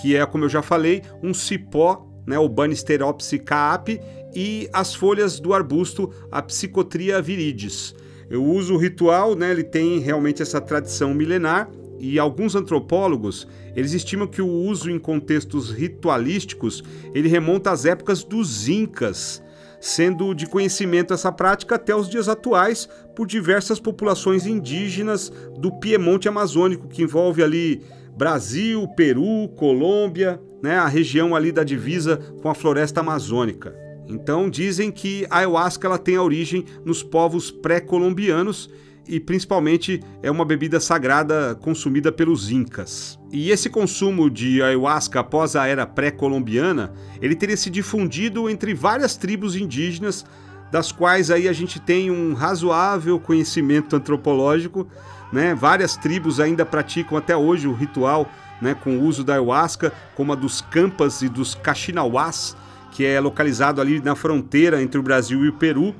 que 0.00 0.16
é, 0.16 0.24
como 0.24 0.44
eu 0.44 0.48
já 0.48 0.62
falei, 0.62 1.02
um 1.22 1.34
cipó, 1.34 2.06
né, 2.24 2.38
o 2.38 2.48
Banisteropsis 2.48 3.40
caapi, 3.44 4.00
e 4.34 4.68
as 4.72 4.94
folhas 4.94 5.40
do 5.40 5.52
arbusto, 5.52 6.12
a 6.30 6.40
Psicotria 6.40 7.20
viridis. 7.20 7.94
O 8.30 8.42
uso 8.42 8.76
ritual, 8.76 9.34
né, 9.34 9.50
ele 9.50 9.64
tem 9.64 9.98
realmente 9.98 10.42
essa 10.42 10.60
tradição 10.60 11.12
milenar 11.12 11.68
e 11.98 12.18
alguns 12.18 12.54
antropólogos 12.54 13.48
eles 13.74 13.92
estimam 13.92 14.26
que 14.26 14.42
o 14.42 14.48
uso 14.48 14.90
em 14.90 14.98
contextos 14.98 15.70
ritualísticos 15.70 16.82
ele 17.14 17.28
remonta 17.28 17.70
às 17.70 17.84
épocas 17.84 18.22
dos 18.22 18.68
incas 18.68 19.42
sendo 19.86 20.34
de 20.34 20.46
conhecimento 20.46 21.14
essa 21.14 21.30
prática 21.30 21.76
até 21.76 21.94
os 21.94 22.08
dias 22.08 22.28
atuais 22.28 22.88
por 23.14 23.26
diversas 23.26 23.78
populações 23.78 24.44
indígenas 24.44 25.32
do 25.58 25.70
Piemonte 25.70 26.28
Amazônico, 26.28 26.88
que 26.88 27.02
envolve 27.02 27.42
ali 27.42 27.82
Brasil, 28.16 28.86
Peru, 28.96 29.48
Colômbia, 29.56 30.40
né, 30.60 30.76
a 30.76 30.88
região 30.88 31.36
ali 31.36 31.52
da 31.52 31.62
divisa 31.62 32.16
com 32.42 32.48
a 32.48 32.54
floresta 32.54 33.00
amazônica. 33.00 33.74
Então 34.08 34.50
dizem 34.50 34.90
que 34.90 35.24
a 35.30 35.38
ayahuasca 35.38 35.86
ela 35.86 35.98
tem 35.98 36.18
origem 36.18 36.64
nos 36.84 37.02
povos 37.02 37.50
pré-colombianos 37.50 38.68
e 39.08 39.20
principalmente 39.20 40.00
é 40.22 40.30
uma 40.30 40.44
bebida 40.44 40.80
sagrada 40.80 41.54
consumida 41.60 42.10
pelos 42.10 42.50
incas. 42.50 43.18
E 43.32 43.50
esse 43.50 43.68
consumo 43.68 44.30
de 44.30 44.62
ayahuasca 44.62 45.20
após 45.20 45.56
a 45.56 45.66
era 45.66 45.86
pré-colombiana, 45.86 46.92
ele 47.20 47.34
teria 47.34 47.56
se 47.56 47.70
difundido 47.70 48.48
entre 48.48 48.74
várias 48.74 49.16
tribos 49.16 49.56
indígenas, 49.56 50.24
das 50.70 50.90
quais 50.90 51.30
aí 51.30 51.48
a 51.48 51.52
gente 51.52 51.78
tem 51.78 52.10
um 52.10 52.34
razoável 52.34 53.18
conhecimento 53.20 53.94
antropológico, 53.94 54.86
né? 55.32 55.54
Várias 55.54 55.96
tribos 55.96 56.40
ainda 56.40 56.64
praticam 56.66 57.16
até 57.16 57.36
hoje 57.36 57.68
o 57.68 57.72
ritual, 57.72 58.28
né, 58.60 58.74
com 58.74 58.98
o 58.98 59.02
uso 59.02 59.22
da 59.22 59.34
ayahuasca, 59.34 59.92
como 60.14 60.32
a 60.32 60.36
dos 60.36 60.60
Campas 60.60 61.22
e 61.22 61.28
dos 61.28 61.54
Caxinauás, 61.54 62.56
que 62.90 63.04
é 63.04 63.20
localizado 63.20 63.80
ali 63.80 64.00
na 64.00 64.14
fronteira 64.14 64.82
entre 64.82 64.98
o 64.98 65.02
Brasil 65.02 65.44
e 65.44 65.48
o 65.48 65.52
Peru. 65.52 65.94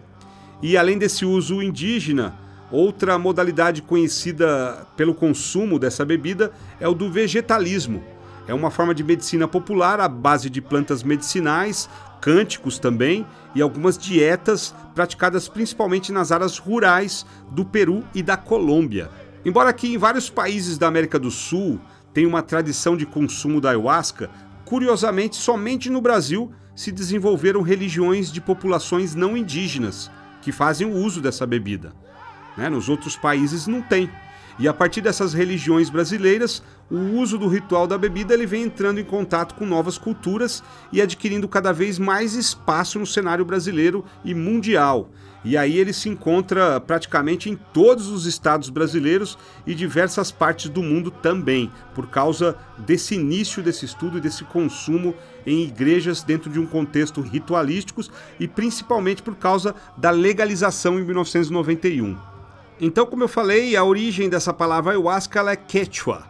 E 0.63 0.77
além 0.77 0.97
desse 0.97 1.25
uso 1.25 1.63
indígena, 1.63 2.35
Outra 2.71 3.17
modalidade 3.17 3.81
conhecida 3.81 4.87
pelo 4.97 5.15
consumo 5.15 5.79
dessa 5.79 6.05
bebida 6.05 6.53
é 6.81 6.89
o 6.89 6.95
do 6.95 7.11
vegetalismo. 7.11 8.03
É 8.49 8.55
uma 8.55 8.71
forma 8.71 8.95
de 8.95 9.05
medicina 9.05 9.47
popular 9.47 10.01
à 10.01 10.09
base 10.09 10.51
de 10.51 10.61
plantas 10.61 11.03
medicinais, 11.03 11.89
cânticos 12.21 12.79
também 12.79 13.27
e 13.55 13.63
algumas 13.63 13.97
dietas 13.97 14.75
praticadas 14.95 15.49
principalmente 15.49 16.13
nas 16.13 16.33
áreas 16.33 16.59
rurais 16.59 17.25
do 17.51 17.65
Peru 17.65 18.05
e 18.15 18.23
da 18.23 18.37
Colômbia. 18.37 19.11
Embora 19.45 19.71
aqui 19.71 19.95
em 19.95 19.99
vários 19.99 20.29
países 20.29 20.77
da 20.77 20.89
América 20.89 21.21
do 21.21 21.31
Sul 21.31 21.81
tenha 22.13 22.27
uma 22.27 22.43
tradição 22.43 22.97
de 22.97 23.07
consumo 23.07 23.61
da 23.61 23.71
ayahuasca, 23.71 24.29
curiosamente 24.65 25.37
somente 25.37 25.89
no 25.89 26.01
Brasil 26.01 26.53
se 26.75 26.91
desenvolveram 26.91 27.63
religiões 27.63 28.33
de 28.33 28.41
populações 28.41 29.15
não 29.15 29.37
indígenas 29.37 30.11
que 30.43 30.51
fazem 30.51 30.87
o 30.87 30.95
uso 30.95 31.21
dessa 31.21 31.47
bebida. 31.47 31.93
Né? 32.57 32.69
Nos 32.69 32.89
outros 32.89 33.17
países 33.17 33.67
não 33.67 33.83
tem. 33.83 34.11
E 34.59 34.67
a 34.67 34.73
partir 34.73 35.03
dessas 35.03 35.35
religiões 35.35 35.91
brasileiras, 35.91 36.63
o 36.91 36.97
uso 36.97 37.37
do 37.37 37.47
ritual 37.47 37.87
da 37.87 37.99
bebida 37.99 38.33
ele 38.33 38.47
vem 38.47 38.63
entrando 38.63 38.99
em 38.99 39.05
contato 39.05 39.55
com 39.55 39.67
novas 39.67 39.99
culturas 39.99 40.63
e 40.91 41.03
adquirindo 41.03 41.47
cada 41.47 41.73
vez 41.73 41.99
mais 41.99 42.33
espaço 42.33 42.99
no 42.99 43.07
cenário 43.07 43.45
brasileiro 43.45 44.03
e 44.25 44.35
mundial. 44.35 45.11
E 45.45 45.57
aí 45.57 45.79
ele 45.79 45.93
se 45.93 46.09
encontra 46.09 46.81
praticamente 46.81 47.51
em 47.51 47.55
todos 47.55 48.09
os 48.09 48.25
estados 48.25 48.71
brasileiros 48.71 49.39
e 49.67 49.75
diversas 49.75 50.33
partes 50.33 50.71
do 50.71 50.83
mundo 50.83 51.11
também, 51.11 51.71
por 51.95 52.09
causa 52.09 52.57
desse 52.79 53.15
início 53.15 53.63
desse 53.63 53.85
estudo 53.85 54.19
e 54.19 54.21
desse 54.21 54.43
consumo 54.45 55.15
em 55.47 55.63
igrejas 55.63 56.23
dentro 56.23 56.51
de 56.51 56.59
um 56.59 56.67
contexto 56.67 57.21
ritualístico 57.21 58.03
e 58.41 58.49
principalmente 58.49 59.23
por 59.23 59.37
causa 59.37 59.75
da 59.97 60.11
legalização 60.11 60.99
em 60.99 61.05
1991. 61.05 62.36
Então, 62.81 63.07
como 63.07 63.23
eu 63.23 63.29
falei, 63.29 63.75
a 63.75 63.83
origem 63.83 64.29
dessa 64.29 64.53
palavra 64.53 64.93
ayahuasca 64.93 65.41
é 65.51 65.57
quechua. 65.57 66.25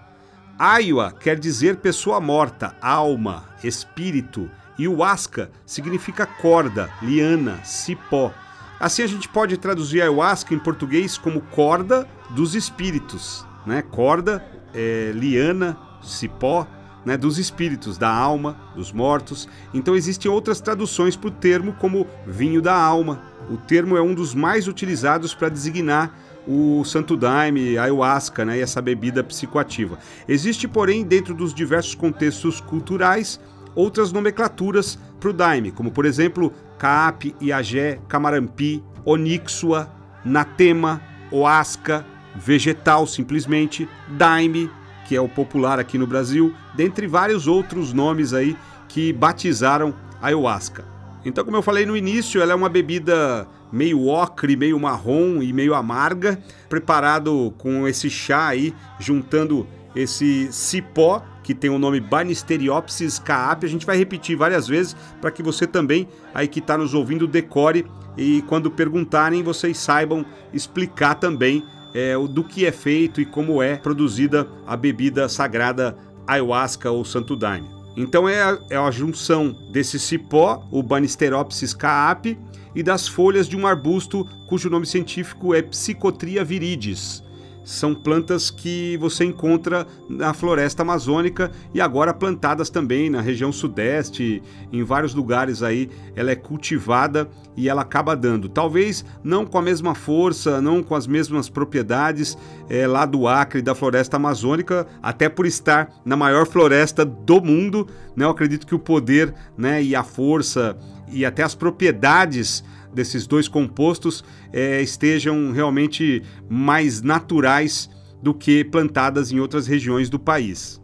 Ayua 0.59 1.13
quer 1.13 1.39
dizer 1.39 1.77
pessoa 1.79 2.21
morta, 2.21 2.77
alma, 2.81 3.45
espírito, 3.65 4.49
e 4.79 4.87
huasca 4.87 5.51
significa 5.65 6.25
corda, 6.25 6.89
liana, 7.03 7.63
cipó. 7.65 8.33
Assim 8.79 9.03
a 9.03 9.07
gente 9.07 9.29
pode 9.29 9.57
traduzir 9.57 10.03
ayahuasca 10.03 10.55
em 10.55 10.59
português 10.59 11.19
como 11.19 11.41
corda 11.41 12.07
dos 12.31 12.55
espíritos, 12.55 13.45
né? 13.67 13.83
Corda, 13.83 14.45
é, 14.73 15.11
liana, 15.15 15.77
cipó, 16.01 16.67
né? 17.05 17.17
Dos 17.17 17.39
espíritos, 17.39 17.99
da 17.99 18.11
alma, 18.11 18.57
dos 18.75 18.93
mortos. 18.93 19.49
Então 19.75 19.97
existem 19.97 20.31
outras 20.31 20.61
traduções 20.61 21.17
para 21.17 21.29
o 21.29 21.33
termo 21.33 21.73
como 21.75 22.07
vinho 22.27 22.63
da 22.63 22.75
alma. 22.75 23.21
O 23.51 23.57
termo 23.57 23.97
é 23.97 24.03
um 24.03 24.15
dos 24.15 24.35
mais 24.35 24.69
utilizados 24.69 25.35
para 25.35 25.49
designar 25.49 26.15
o 26.47 26.85
Santo 26.85 27.17
Daime, 27.17 27.77
a 27.77 27.85
ayahuasca 27.85 28.45
né, 28.45 28.59
e 28.59 28.61
essa 28.61 28.81
bebida 28.81 29.25
psicoativa. 29.25 29.99
Existe, 30.29 30.69
porém, 30.69 31.05
dentro 31.05 31.35
dos 31.35 31.53
diversos 31.53 31.95
contextos 31.95 32.61
culturais, 32.61 33.41
outras 33.75 34.13
nomenclaturas 34.13 34.99
para 35.19 35.31
o 35.31 35.33
Daime, 35.33 35.71
como 35.71 35.91
por 35.91 36.05
exemplo 36.05 36.53
Caap, 36.79 37.35
Iagé, 37.41 37.99
Camarampi, 38.09 38.83
Onixua, 39.05 39.91
Natema, 40.25 41.01
Oasca, 41.31 42.05
Vegetal 42.35 43.07
simplesmente, 43.07 43.89
Daime, 44.09 44.71
que 45.07 45.17
é 45.17 45.21
o 45.21 45.29
popular 45.29 45.79
aqui 45.79 45.97
no 45.99 46.07
Brasil, 46.07 46.55
dentre 46.75 47.07
vários 47.07 47.47
outros 47.47 47.93
nomes 47.93 48.33
aí 48.33 48.57
que 48.89 49.13
batizaram 49.13 49.95
a 50.21 50.29
ayahuasca. 50.29 50.85
Então, 51.25 51.45
como 51.45 51.57
eu 51.57 51.63
falei 51.63 51.85
no 51.85 51.97
início, 51.97 52.41
ela 52.41 52.53
é 52.53 52.55
uma 52.55 52.69
bebida 52.69 53.49
meio 53.73 54.07
ocre, 54.07 54.57
meio 54.57 54.79
marrom 54.79 55.43
e 55.43 55.53
meio 55.53 55.75
amarga, 55.75 56.39
preparado 56.69 57.55
com 57.59 57.87
esse 57.87 58.09
chá 58.09 58.49
aí, 58.49 58.75
juntando 58.99 59.67
esse 59.95 60.53
cipó 60.53 61.23
que 61.43 61.55
tem 61.55 61.71
o 61.71 61.79
nome 61.79 62.01
Banisteriopsis 62.01 63.19
caapi. 63.19 63.67
A 63.67 63.69
gente 63.69 63.87
vai 63.87 63.97
repetir 63.97 64.37
várias 64.37 64.67
vezes 64.67 64.97
para 65.21 65.31
que 65.31 65.43
você 65.43 65.67
também, 65.67 66.09
aí 66.35 66.49
que 66.49 66.59
está 66.59 66.77
nos 66.77 66.93
ouvindo, 66.93 67.27
decore 67.27 67.87
e 68.17 68.43
quando 68.43 68.71
perguntarem 68.71 69.43
vocês 69.43 69.79
saibam 69.79 70.25
explicar 70.53 71.15
também 71.15 71.63
é, 71.95 72.15
do 72.19 72.43
que 72.43 72.67
é 72.67 72.73
feito 72.73 73.21
e 73.21 73.25
como 73.25 73.63
é 73.63 73.77
produzida 73.77 74.49
a 74.67 74.77
bebida 74.77 75.29
sagrada 75.29 75.97
ayahuasca 76.27 76.91
ou 76.91 77.05
santo 77.05 77.37
daime. 77.37 77.69
Então 77.97 78.29
é 78.29 78.43
a, 78.43 78.59
é 78.69 78.77
a 78.77 78.91
junção 78.91 79.57
desse 79.71 79.99
cipó, 79.99 80.67
o 80.71 80.83
Banisteropsis 80.83 81.73
caapi, 81.73 82.39
e 82.77 82.83
das 82.83 83.09
folhas 83.09 83.49
de 83.49 83.57
um 83.57 83.67
arbusto 83.67 84.29
cujo 84.47 84.69
nome 84.69 84.85
científico 84.85 85.55
é 85.55 85.63
Psicotria 85.63 86.45
viridis. 86.45 87.25
São 87.67 87.97
plantas 87.97 88.49
que 88.49 88.97
você 88.99 89.25
encontra 89.25 89.89
na 90.09 90.33
floresta 90.33 90.83
amazônica 90.83 91.51
e 91.75 91.81
agora 91.81 92.15
plantadas 92.15 92.71
também 92.71 93.11
na 93.11 93.21
região 93.21 93.51
sudeste, 93.51 94.41
em 94.73 94.85
vários 94.85 95.13
lugares 95.15 95.65
aí 95.65 95.91
ela 96.15 96.31
é 96.31 96.37
cultivada 96.37 97.29
e 97.57 97.69
ela 97.69 97.83
acaba 97.83 98.15
dando. 98.15 98.49
Talvez 98.49 99.05
não 99.25 99.45
com 99.45 99.59
a 99.59 99.63
mesma 99.63 99.97
força, 99.97 100.63
não 100.63 100.81
com 100.81 100.95
as 100.95 101.09
mesmas 101.09 101.49
propriedades 101.49 102.39
é, 102.71 102.87
lá 102.87 103.05
do 103.05 103.27
Acre, 103.27 103.61
da 103.61 103.75
floresta 103.75 104.17
amazônica, 104.17 104.87
até 105.03 105.29
por 105.29 105.45
estar 105.45 105.93
na 106.05 106.17
maior 106.17 106.47
floresta 106.47 107.05
do 107.05 107.41
mundo. 107.41 107.89
Né? 108.15 108.25
Eu 108.25 108.31
acredito 108.31 108.65
que 108.65 108.77
o 108.77 108.79
poder 108.79 109.35
né, 109.59 109.83
e 109.83 109.97
a 109.97 110.05
força 110.05 110.77
e 111.09 111.25
até 111.25 111.43
as 111.43 111.55
propriedades 111.55 112.63
desses 112.97 113.27
dois 113.27 113.47
compostos 113.47 114.25
é, 114.51 114.81
estejam 114.81 115.53
realmente 115.53 116.23
mais 116.49 117.03
naturais 117.03 117.91
do 118.23 118.33
que 118.33 118.65
plantadas 118.65 119.31
em 119.31 119.39
outras 119.39 119.67
regiões 119.67 120.09
do 120.09 120.19
país. 120.19 120.81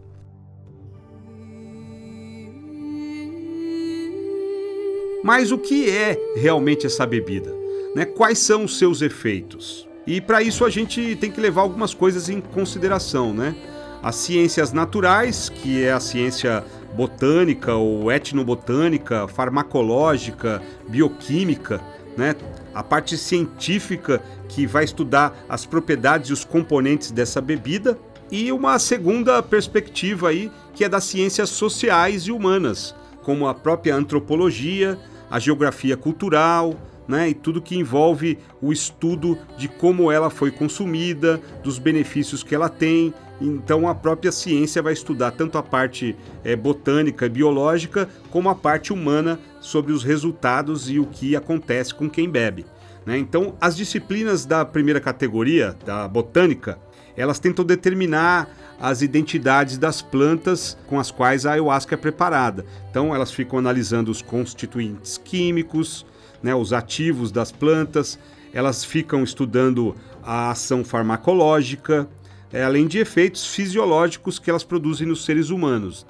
Mas 5.23 5.51
o 5.51 5.57
que 5.57 5.89
é 5.89 6.19
realmente 6.35 6.85
essa 6.85 7.05
bebida? 7.05 7.51
Né? 7.95 8.05
Quais 8.05 8.37
são 8.37 8.65
os 8.65 8.77
seus 8.77 9.01
efeitos? 9.01 9.87
E 10.05 10.21
para 10.21 10.43
isso 10.43 10.65
a 10.65 10.69
gente 10.69 11.15
tem 11.15 11.31
que 11.31 11.41
levar 11.41 11.61
algumas 11.61 11.93
coisas 11.93 12.29
em 12.29 12.41
consideração, 12.41 13.33
né? 13.33 13.55
As 14.03 14.15
ciências 14.15 14.73
naturais, 14.73 15.47
que 15.47 15.81
é 15.81 15.93
a 15.93 15.99
ciência 15.99 16.61
botânica 16.93 17.73
ou 17.73 18.11
etnobotânica, 18.11 19.27
farmacológica, 19.29 20.61
bioquímica, 20.89 21.81
né? 22.17 22.35
A 22.73 22.83
parte 22.83 23.17
científica 23.17 24.21
que 24.49 24.65
vai 24.65 24.83
estudar 24.83 25.45
as 25.47 25.65
propriedades 25.65 26.29
e 26.29 26.33
os 26.33 26.43
componentes 26.43 27.11
dessa 27.11 27.41
bebida 27.41 27.97
e 28.31 28.51
uma 28.51 28.79
segunda 28.79 29.41
perspectiva 29.43 30.29
aí 30.29 30.51
que 30.73 30.83
é 30.83 30.89
das 30.89 31.03
ciências 31.03 31.49
sociais 31.49 32.23
e 32.23 32.31
humanas, 32.31 32.95
como 33.21 33.47
a 33.47 33.53
própria 33.53 33.95
antropologia, 33.95 34.97
a 35.29 35.39
geografia 35.39 35.95
cultural, 35.95 36.75
né, 37.07 37.29
e 37.29 37.33
tudo 37.33 37.61
que 37.61 37.77
envolve 37.77 38.37
o 38.61 38.71
estudo 38.71 39.37
de 39.57 39.67
como 39.67 40.11
ela 40.11 40.29
foi 40.29 40.51
consumida, 40.51 41.41
dos 41.63 41.77
benefícios 41.77 42.43
que 42.43 42.55
ela 42.55 42.69
tem. 42.69 43.13
Então 43.41 43.87
a 43.87 43.95
própria 43.95 44.31
ciência 44.31 44.81
vai 44.81 44.93
estudar 44.93 45.31
tanto 45.31 45.57
a 45.57 45.63
parte 45.63 46.15
é, 46.43 46.55
botânica 46.55 47.25
e 47.25 47.29
biológica 47.29 48.07
como 48.29 48.49
a 48.49 48.55
parte 48.55 48.93
humana 48.93 49.39
sobre 49.59 49.91
os 49.91 50.03
resultados 50.03 50.89
e 50.89 50.99
o 50.99 51.05
que 51.05 51.35
acontece 51.35 51.93
com 51.93 52.09
quem 52.09 52.29
bebe. 52.29 52.65
Né? 53.05 53.17
Então 53.17 53.55
as 53.59 53.75
disciplinas 53.75 54.45
da 54.45 54.63
primeira 54.63 55.01
categoria, 55.01 55.75
da 55.85 56.07
botânica, 56.07 56.79
elas 57.15 57.39
tentam 57.39 57.63
determinar 57.65 58.49
as 58.79 59.01
identidades 59.01 59.77
das 59.77 60.01
plantas 60.01 60.77
com 60.87 60.99
as 60.99 61.11
quais 61.11 61.45
a 61.45 61.53
ayahuasca 61.53 61.95
é 61.95 61.97
preparada. 61.97 62.65
Então 62.89 63.13
elas 63.13 63.31
ficam 63.31 63.59
analisando 63.59 64.09
os 64.09 64.21
constituintes 64.21 65.17
químicos, 65.17 66.05
né, 66.43 66.53
os 66.53 66.73
ativos 66.73 67.31
das 67.31 67.51
plantas, 67.51 68.19
elas 68.53 68.83
ficam 68.83 69.23
estudando 69.23 69.95
a 70.21 70.51
ação 70.51 70.83
farmacológica, 70.83 72.07
é, 72.51 72.63
além 72.63 72.85
de 72.85 72.99
efeitos 72.99 73.47
fisiológicos 73.47 74.37
que 74.37 74.49
elas 74.49 74.63
produzem 74.63 75.07
nos 75.07 75.25
seres 75.25 75.49
humanos. 75.49 76.05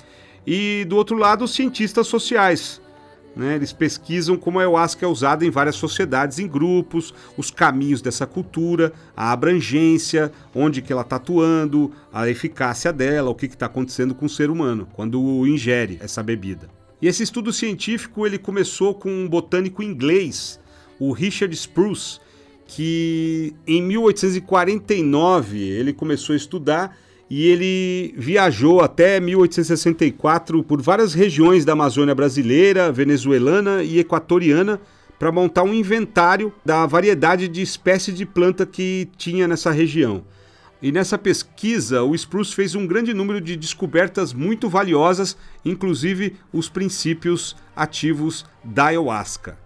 E 0.45 0.83
do 0.89 0.97
outro 0.97 1.15
lado, 1.15 1.45
os 1.45 1.53
cientistas 1.53 2.07
sociais. 2.07 2.81
Né, 3.35 3.55
eles 3.55 3.73
pesquisam 3.73 4.37
como 4.37 4.59
a 4.59 4.61
ayahuasca 4.61 5.03
é 5.03 5.09
usada 5.09 5.43
em 5.43 5.49
várias 5.49 5.75
sociedades, 5.75 6.37
em 6.37 6.47
grupos, 6.47 7.11
os 7.35 7.49
caminhos 7.49 7.99
dessa 7.99 8.27
cultura, 8.27 8.93
a 9.17 9.31
abrangência, 9.31 10.31
onde 10.53 10.83
que 10.83 10.93
ela 10.93 11.01
está 11.01 11.15
atuando, 11.15 11.91
a 12.11 12.29
eficácia 12.29 12.93
dela, 12.93 13.31
o 13.31 13.35
que 13.35 13.47
está 13.47 13.65
acontecendo 13.65 14.13
com 14.13 14.27
o 14.27 14.29
ser 14.29 14.51
humano 14.51 14.87
quando 14.93 15.47
ingere 15.47 15.97
essa 15.99 16.21
bebida. 16.21 16.82
E 17.03 17.07
esse 17.09 17.21
estudo 17.21 17.51
científico 17.51 18.25
ele 18.25 18.37
começou 18.37 18.95
com 18.95 19.09
um 19.09 19.27
botânico 19.27 19.83
inglês, 19.83 20.57
o 20.97 21.11
Richard 21.11 21.53
Spruce, 21.53 22.17
que 22.65 23.53
em 23.67 23.81
1849 23.81 25.59
ele 25.59 25.91
começou 25.91 26.31
a 26.31 26.37
estudar 26.37 26.97
e 27.29 27.45
ele 27.45 28.15
viajou 28.17 28.79
até 28.79 29.19
1864 29.19 30.63
por 30.63 30.81
várias 30.81 31.13
regiões 31.13 31.65
da 31.65 31.73
Amazônia 31.73 32.15
brasileira, 32.15 32.89
venezuelana 32.89 33.83
e 33.83 33.99
equatoriana 33.99 34.79
para 35.19 35.29
montar 35.29 35.63
um 35.63 35.73
inventário 35.73 36.53
da 36.63 36.85
variedade 36.85 37.49
de 37.49 37.61
espécies 37.61 38.15
de 38.15 38.25
planta 38.25 38.65
que 38.65 39.09
tinha 39.17 39.45
nessa 39.45 39.71
região. 39.71 40.23
E 40.83 40.91
nessa 40.91 41.17
pesquisa, 41.17 42.03
o 42.03 42.13
Spruce 42.13 42.53
fez 42.53 42.75
um 42.75 42.85
grande 42.85 43.13
número 43.13 43.39
de 43.39 43.55
descobertas 43.55 44.33
muito 44.33 44.67
valiosas, 44.67 45.37
inclusive 45.63 46.35
os 46.51 46.67
princípios 46.67 47.55
ativos 47.73 48.45
da 48.61 48.87
ayahuasca. 48.87 49.57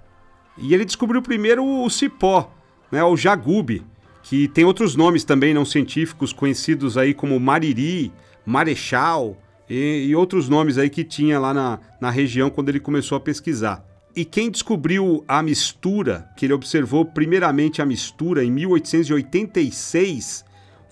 E 0.59 0.75
ele 0.75 0.85
descobriu 0.85 1.19
primeiro 1.23 1.65
o 1.65 1.89
cipó, 1.89 2.53
né, 2.91 3.03
o 3.03 3.17
jagube, 3.17 3.83
que 4.21 4.47
tem 4.47 4.63
outros 4.63 4.95
nomes 4.95 5.23
também 5.23 5.55
não 5.55 5.65
científicos 5.65 6.31
conhecidos 6.31 6.99
aí 6.99 7.15
como 7.15 7.39
mariri, 7.39 8.13
marechal 8.45 9.35
e, 9.67 10.05
e 10.09 10.15
outros 10.15 10.47
nomes 10.47 10.77
aí 10.77 10.87
que 10.87 11.03
tinha 11.03 11.39
lá 11.39 11.51
na, 11.51 11.79
na 11.99 12.11
região 12.11 12.51
quando 12.51 12.69
ele 12.69 12.79
começou 12.79 13.15
a 13.15 13.21
pesquisar. 13.21 13.83
E 14.15 14.23
quem 14.23 14.51
descobriu 14.51 15.25
a 15.27 15.41
mistura, 15.41 16.29
que 16.37 16.45
ele 16.45 16.53
observou 16.53 17.05
primeiramente 17.05 17.81
a 17.81 17.85
mistura 17.87 18.43
em 18.43 18.51
1886, 18.51 20.45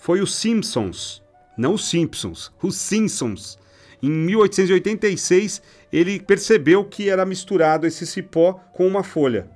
foi 0.06 0.20
os 0.20 0.36
Simpsons, 0.36 1.20
não 1.58 1.74
os 1.74 1.88
Simpsons, 1.88 2.52
os 2.62 2.76
Simpsons. 2.76 3.58
Em 4.00 4.08
1886, 4.08 5.60
ele 5.92 6.20
percebeu 6.20 6.84
que 6.84 7.10
era 7.10 7.26
misturado 7.26 7.88
esse 7.88 8.06
cipó 8.06 8.52
com 8.72 8.86
uma 8.86 9.02
folha. 9.02 9.50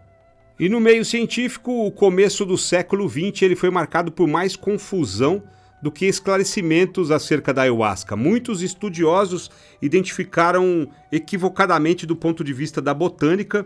E 0.58 0.68
no 0.68 0.80
meio 0.80 1.04
científico, 1.04 1.86
o 1.86 1.92
começo 1.92 2.44
do 2.44 2.58
século 2.58 3.08
XX 3.08 3.42
ele 3.42 3.54
foi 3.54 3.70
marcado 3.70 4.10
por 4.10 4.26
mais 4.26 4.56
confusão 4.56 5.40
do 5.80 5.92
que 5.92 6.06
esclarecimentos 6.06 7.12
acerca 7.12 7.54
da 7.54 7.62
ayahuasca. 7.62 8.16
Muitos 8.16 8.60
estudiosos 8.60 9.52
identificaram 9.80 10.88
equivocadamente 11.12 12.04
do 12.04 12.16
ponto 12.16 12.42
de 12.42 12.52
vista 12.52 12.82
da 12.82 12.92
botânica 12.92 13.64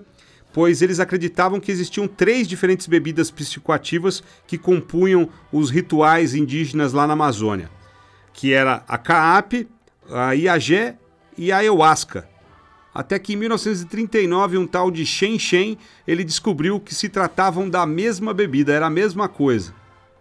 pois 0.55 0.81
eles 0.81 0.99
acreditavam 1.01 1.59
que 1.59 1.73
existiam 1.73 2.07
três 2.07 2.47
diferentes 2.47 2.87
bebidas 2.87 3.29
psicoativas 3.29 4.23
que 4.47 4.57
compunham 4.57 5.29
os 5.51 5.69
rituais 5.69 6.33
indígenas 6.33 6.93
lá 6.93 7.09
na 7.09 7.15
Amazônia, 7.15 7.69
que 8.33 8.53
era 8.53 8.85
a 8.87 8.97
caape, 8.97 9.67
a 10.09 10.33
iagé 10.37 10.95
e 11.37 11.51
a 11.51 11.57
ayahuasca. 11.57 12.29
Até 12.95 13.19
que 13.19 13.33
em 13.33 13.37
1939 13.37 14.57
um 14.57 14.65
tal 14.65 14.93
de 14.93 15.05
Shen 15.05 15.41
Shen 15.41 15.77
ele 16.07 16.23
descobriu 16.23 16.79
que 16.79 16.95
se 16.95 17.09
tratavam 17.09 17.69
da 17.69 17.85
mesma 17.85 18.33
bebida, 18.33 18.73
era 18.73 18.87
a 18.87 18.91
mesma 18.91 19.29
coisa. 19.29 19.75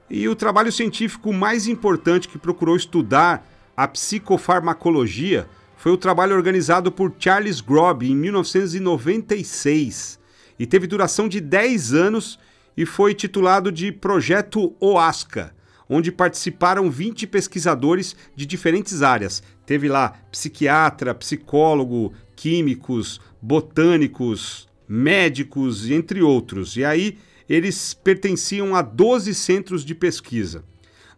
E 0.09 0.27
o 0.27 0.35
trabalho 0.35 0.71
científico 0.71 1.31
mais 1.31 1.67
importante 1.67 2.27
que 2.27 2.39
procurou 2.39 2.75
estudar 2.75 3.47
a 3.77 3.87
psicofarmacologia 3.87 5.47
foi 5.77 5.91
o 5.91 5.97
trabalho 5.97 6.35
organizado 6.35 6.91
por 6.91 7.13
Charles 7.19 7.61
Grob 7.61 8.09
em 8.09 8.15
1996 8.15 10.22
e 10.57 10.65
teve 10.65 10.87
duração 10.87 11.27
de 11.27 11.39
10 11.39 11.93
anos 11.93 12.39
e 12.75 12.85
foi 12.85 13.13
titulado 13.13 13.71
de 13.71 13.91
Projeto 13.91 14.75
OASCA, 14.79 15.53
onde 15.89 16.11
participaram 16.11 16.89
20 16.89 17.27
pesquisadores 17.27 18.15
de 18.35 18.45
diferentes 18.45 19.01
áreas. 19.01 19.43
Teve 19.65 19.87
lá 19.87 20.13
psiquiatra, 20.31 21.13
psicólogo, 21.13 22.13
químicos, 22.35 23.21
botânicos, 23.41 24.67
médicos, 24.87 25.89
entre 25.89 26.21
outros. 26.21 26.75
E 26.77 26.83
aí 26.83 27.17
eles 27.47 27.93
pertenciam 27.93 28.75
a 28.75 28.81
12 28.81 29.33
centros 29.35 29.83
de 29.83 29.93
pesquisa. 29.93 30.63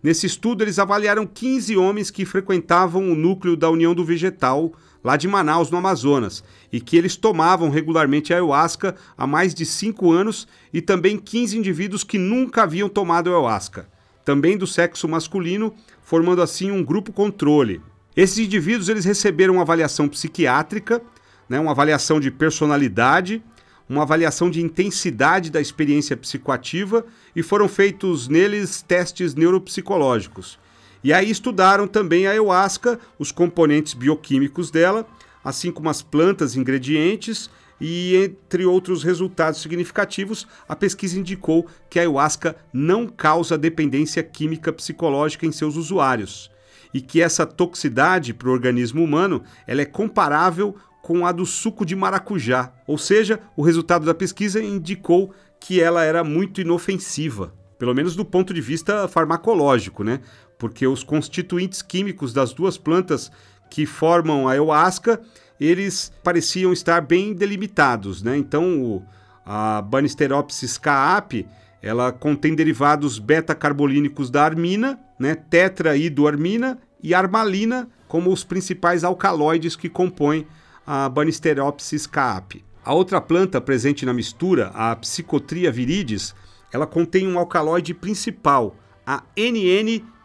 Nesse 0.02 0.28
estudo, 0.28 0.63
eles 0.63 0.78
avaliaram 0.78 1.26
15 1.26 1.76
homens 1.78 2.12
que 2.12 2.26
frequentavam 2.26 3.12
o 3.12 3.15
núcleo 3.15 3.56
da 3.56 3.69
União 3.69 3.95
do 3.95 4.06
Vegetal, 4.06 4.71
lá 5.06 5.15
de 5.15 5.28
Manaus, 5.28 5.70
no 5.70 5.78
Amazonas, 5.78 6.44
e 6.74 6.82
que 6.82 6.98
eles 6.98 7.15
tomavam 7.15 7.70
regularmente 7.70 8.34
ayahuasca 8.34 8.96
há 9.15 9.28
mais 9.28 9.54
de 9.54 9.63
cinco 9.63 10.12
anos, 10.12 10.48
e 10.74 10.82
também 10.82 11.20
15 11.20 11.56
indivíduos 11.56 12.04
que 12.04 12.18
nunca 12.18 12.63
haviam 12.63 12.89
tomado 12.89 13.30
ayahuasca, 13.30 13.88
também 14.26 14.58
do 14.58 14.65
sexo 14.65 15.08
masculino, 15.08 15.72
formando 16.02 16.41
assim 16.41 16.72
um 16.72 16.84
grupo 16.84 17.13
controle. 17.13 17.84
Esses 18.18 18.39
indivíduos 18.39 18.89
eles 18.89 19.06
receberam 19.06 19.54
uma 19.54 19.62
avaliação 19.62 20.08
psiquiátrica, 20.08 21.00
né, 21.48 21.60
uma 21.60 21.72
avaliação 21.72 22.20
de 22.20 22.32
personalidade, 22.32 23.44
uma 23.88 24.02
avaliação 24.02 24.50
de 24.50 24.60
intensidade 24.60 25.52
da 25.52 25.62
experiência 25.62 26.18
psicoativa 26.18 27.06
e 27.36 27.44
foram 27.44 27.68
feitos 27.68 28.28
neles 28.28 28.82
testes 28.82 29.36
neuropsicológicos. 29.36 30.58
E 31.06 31.13
aí 31.13 31.30
estudaram 31.30 31.88
também 31.88 32.26
a 32.26 32.32
ayahuasca, 32.32 33.00
os 33.20 33.32
componentes 33.32 33.94
bioquímicos 33.94 34.72
dela, 34.72 35.06
assim 35.44 35.72
como 35.72 35.88
as 35.88 36.02
plantas 36.02 36.56
ingredientes 36.56 37.48
e 37.80 38.15
entre 38.15 38.65
outros 38.65 39.04
resultados 39.04 39.62
significativos, 39.62 40.48
a 40.68 40.76
pesquisa 40.76 41.20
indicou 41.20 41.68
que 41.91 42.00
a 42.00 42.02
ayahuasca 42.02 42.56
não 42.74 43.06
causa 43.06 43.56
dependência 43.56 44.24
química 44.24 44.74
psicológica 44.74 45.46
em 45.46 45.52
seus 45.52 45.76
usuários 45.76 46.50
e 46.91 47.00
que 47.00 47.22
essa 47.22 47.46
toxicidade 47.46 48.34
para 48.34 48.50
o 48.50 48.52
organismo 48.52 49.04
humano 49.04 49.44
ela 49.68 49.84
é 49.84 49.86
comparável 49.86 50.76
com 51.04 51.24
a 51.24 51.32
do 51.32 51.46
suco 51.46 51.86
de 51.86 51.96
maracujá, 51.96 52.74
ou 52.88 52.98
seja, 52.98 53.39
o 53.56 53.62
resultado 53.62 54.08
da 54.08 54.15
pesquisa 54.15 54.60
indicou 54.60 55.32
que 55.60 55.80
ela 55.80 56.04
era 56.04 56.24
muito 56.24 56.62
inofensiva, 56.62 57.54
pelo 57.78 57.94
menos 57.94 58.15
do 58.15 58.26
ponto 58.26 58.54
de 58.54 58.62
vista 58.62 59.08
farmacológico, 59.08 60.04
né? 60.04 60.22
Porque 60.58 60.88
os 60.88 61.04
constituintes 61.04 61.82
químicos 61.82 62.34
das 62.34 62.54
duas 62.54 62.78
plantas 62.78 63.32
que 63.70 63.86
formam 63.86 64.48
a 64.48 64.52
ayahuasca 64.52 65.22
eles 65.60 66.12
pareciam 66.24 66.74
estar 66.74 67.02
bem 67.02 67.34
delimitados, 67.34 68.22
né? 68.22 68.38
Então, 68.38 68.82
o, 68.84 69.04
a 69.46 69.82
Banisteropsis 69.82 70.78
caapi, 70.78 71.48
ela 71.82 72.12
contém 72.12 72.56
derivados 72.56 73.20
beta-carbolínicos 73.20 74.30
da 74.30 74.44
armina, 74.44 75.00
né? 75.20 75.36
Tetraidoarmina 75.36 76.78
e 77.02 77.13
armalina 77.13 77.88
como 78.08 78.32
os 78.32 78.44
principais 78.44 79.04
alcaloides 79.04 79.76
que 79.76 79.89
compõem 79.89 80.46
a 80.86 81.08
Banisteropsis 81.10 82.06
caapi. 82.06 82.63
A 82.84 82.94
outra 82.94 83.20
planta 83.20 83.60
presente 83.60 84.06
na 84.06 84.13
mistura, 84.13 84.68
a 84.74 84.96
Psychotria 84.96 85.72
viridis, 85.72 86.36
ela 86.72 86.86
contém 86.86 87.28
um 87.28 87.39
alcaloide 87.39 87.94
principal, 87.94 88.76
a 89.06 89.24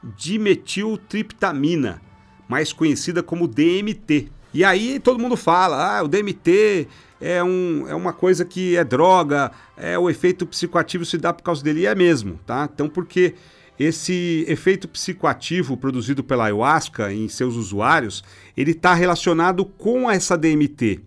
NN-dimetiltriptamina, 0.05 2.01
mais 2.49 2.73
conhecida 2.73 3.23
como 3.23 3.47
DMT. 3.47 4.29
E 4.53 4.65
aí 4.65 4.99
todo 4.99 5.19
mundo 5.19 5.37
fala, 5.37 5.99
ah, 5.99 6.03
o 6.03 6.09
DMT 6.09 6.89
é, 7.21 7.43
um, 7.43 7.87
é 7.89 7.95
uma 7.95 8.13
coisa 8.13 8.45
que 8.45 8.77
é 8.77 8.83
droga, 8.83 9.53
é 9.77 9.97
o 9.99 10.11
efeito 10.11 10.45
psicoativo 10.47 11.05
se 11.05 11.17
dá 11.17 11.33
por 11.33 11.43
causa 11.45 11.63
dele, 11.63 11.81
e 11.81 11.87
é 11.87 11.95
mesmo, 11.95 12.41
tá? 12.45 12.69
Então 12.73 12.89
porque 12.89 13.35
esse 13.79 14.45
efeito 14.49 14.89
psicoativo 14.89 15.77
produzido 15.77 16.25
pela 16.25 16.47
ayahuasca 16.47 17.13
em 17.13 17.29
seus 17.29 17.55
usuários, 17.55 18.25
ele 18.57 18.73
está 18.73 18.93
relacionado 18.93 19.65
com 19.65 20.11
essa 20.11 20.37
DMT, 20.37 21.01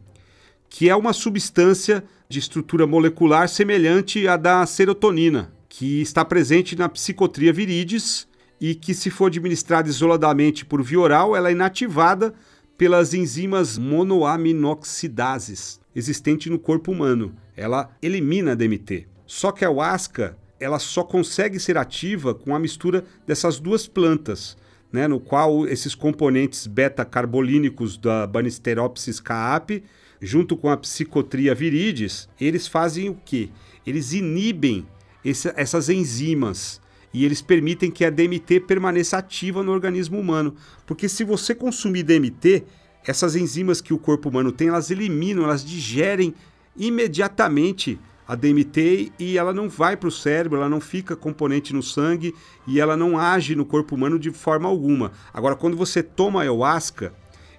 que 0.69 0.89
é 0.89 0.95
uma 0.95 1.11
substância 1.13 2.03
de 2.29 2.39
estrutura 2.39 2.87
molecular 2.87 3.49
semelhante 3.49 4.27
à 4.27 4.37
da 4.37 4.65
serotonina, 4.65 5.51
que 5.67 6.01
está 6.01 6.23
presente 6.23 6.75
na 6.77 6.87
psicotria 6.87 7.51
viridis 7.51 8.27
e 8.63 8.73
que 8.73 8.93
se 8.93 9.09
for 9.09 9.25
administrada 9.25 9.89
isoladamente 9.89 10.63
por 10.63 10.81
via 10.81 11.01
oral, 11.01 11.35
ela 11.35 11.49
é 11.49 11.51
inativada 11.51 12.33
pelas 12.77 13.13
enzimas 13.13 13.77
monoaminoxidases 13.77 15.81
existentes 15.93 16.49
no 16.49 16.57
corpo 16.57 16.93
humano. 16.93 17.35
Ela 17.57 17.89
elimina 18.01 18.53
a 18.53 18.55
DMT. 18.55 19.05
Só 19.25 19.51
que 19.51 19.65
a 19.65 19.67
ayahuasca 19.67 20.37
ela 20.61 20.79
só 20.79 21.03
consegue 21.03 21.59
ser 21.59 21.77
ativa 21.77 22.33
com 22.33 22.55
a 22.55 22.59
mistura 22.59 23.03
dessas 23.27 23.59
duas 23.59 23.85
plantas, 23.85 24.55
né, 24.93 25.09
no 25.09 25.19
qual 25.19 25.67
esses 25.67 25.93
componentes 25.93 26.65
beta-carbolínicos 26.65 27.97
da 27.97 28.25
Banisteropsis 28.25 29.19
caapi, 29.19 29.83
junto 30.21 30.55
com 30.55 30.69
a 30.69 30.77
Psychotria 30.77 31.53
viridis, 31.53 32.29
eles 32.39 32.65
fazem 32.65 33.09
o 33.09 33.19
quê? 33.25 33.49
Eles 33.85 34.13
inibem 34.13 34.87
esse, 35.25 35.51
essas 35.57 35.89
enzimas 35.89 36.81
e 37.13 37.23
eles 37.23 37.41
permitem 37.41 37.91
que 37.91 38.03
a 38.03 38.09
DMT 38.09 38.61
permaneça 38.61 39.17
ativa 39.17 39.61
no 39.61 39.71
organismo 39.71 40.19
humano. 40.19 40.55
Porque 40.85 41.07
se 41.07 41.23
você 41.23 41.53
consumir 41.53 42.03
DMT, 42.03 42.63
essas 43.05 43.35
enzimas 43.35 43.81
que 43.81 43.93
o 43.93 43.99
corpo 43.99 44.29
humano 44.29 44.51
tem, 44.51 44.69
elas 44.69 44.89
eliminam, 44.89 45.43
elas 45.43 45.63
digerem 45.63 46.33
imediatamente 46.75 47.99
a 48.27 48.35
DMT 48.35 49.11
e 49.19 49.37
ela 49.37 49.53
não 49.53 49.69
vai 49.69 49.95
para 49.97 50.07
o 50.07 50.11
cérebro, 50.11 50.57
ela 50.57 50.69
não 50.69 50.79
fica 50.79 51.15
componente 51.15 51.73
no 51.73 51.83
sangue 51.83 52.33
e 52.65 52.79
ela 52.79 52.95
não 52.95 53.17
age 53.17 53.55
no 53.55 53.65
corpo 53.65 53.95
humano 53.95 54.17
de 54.17 54.31
forma 54.31 54.67
alguma. 54.67 55.11
Agora, 55.33 55.55
quando 55.55 55.77
você 55.77 56.01
toma 56.01 56.41
ayahuasca, 56.41 57.13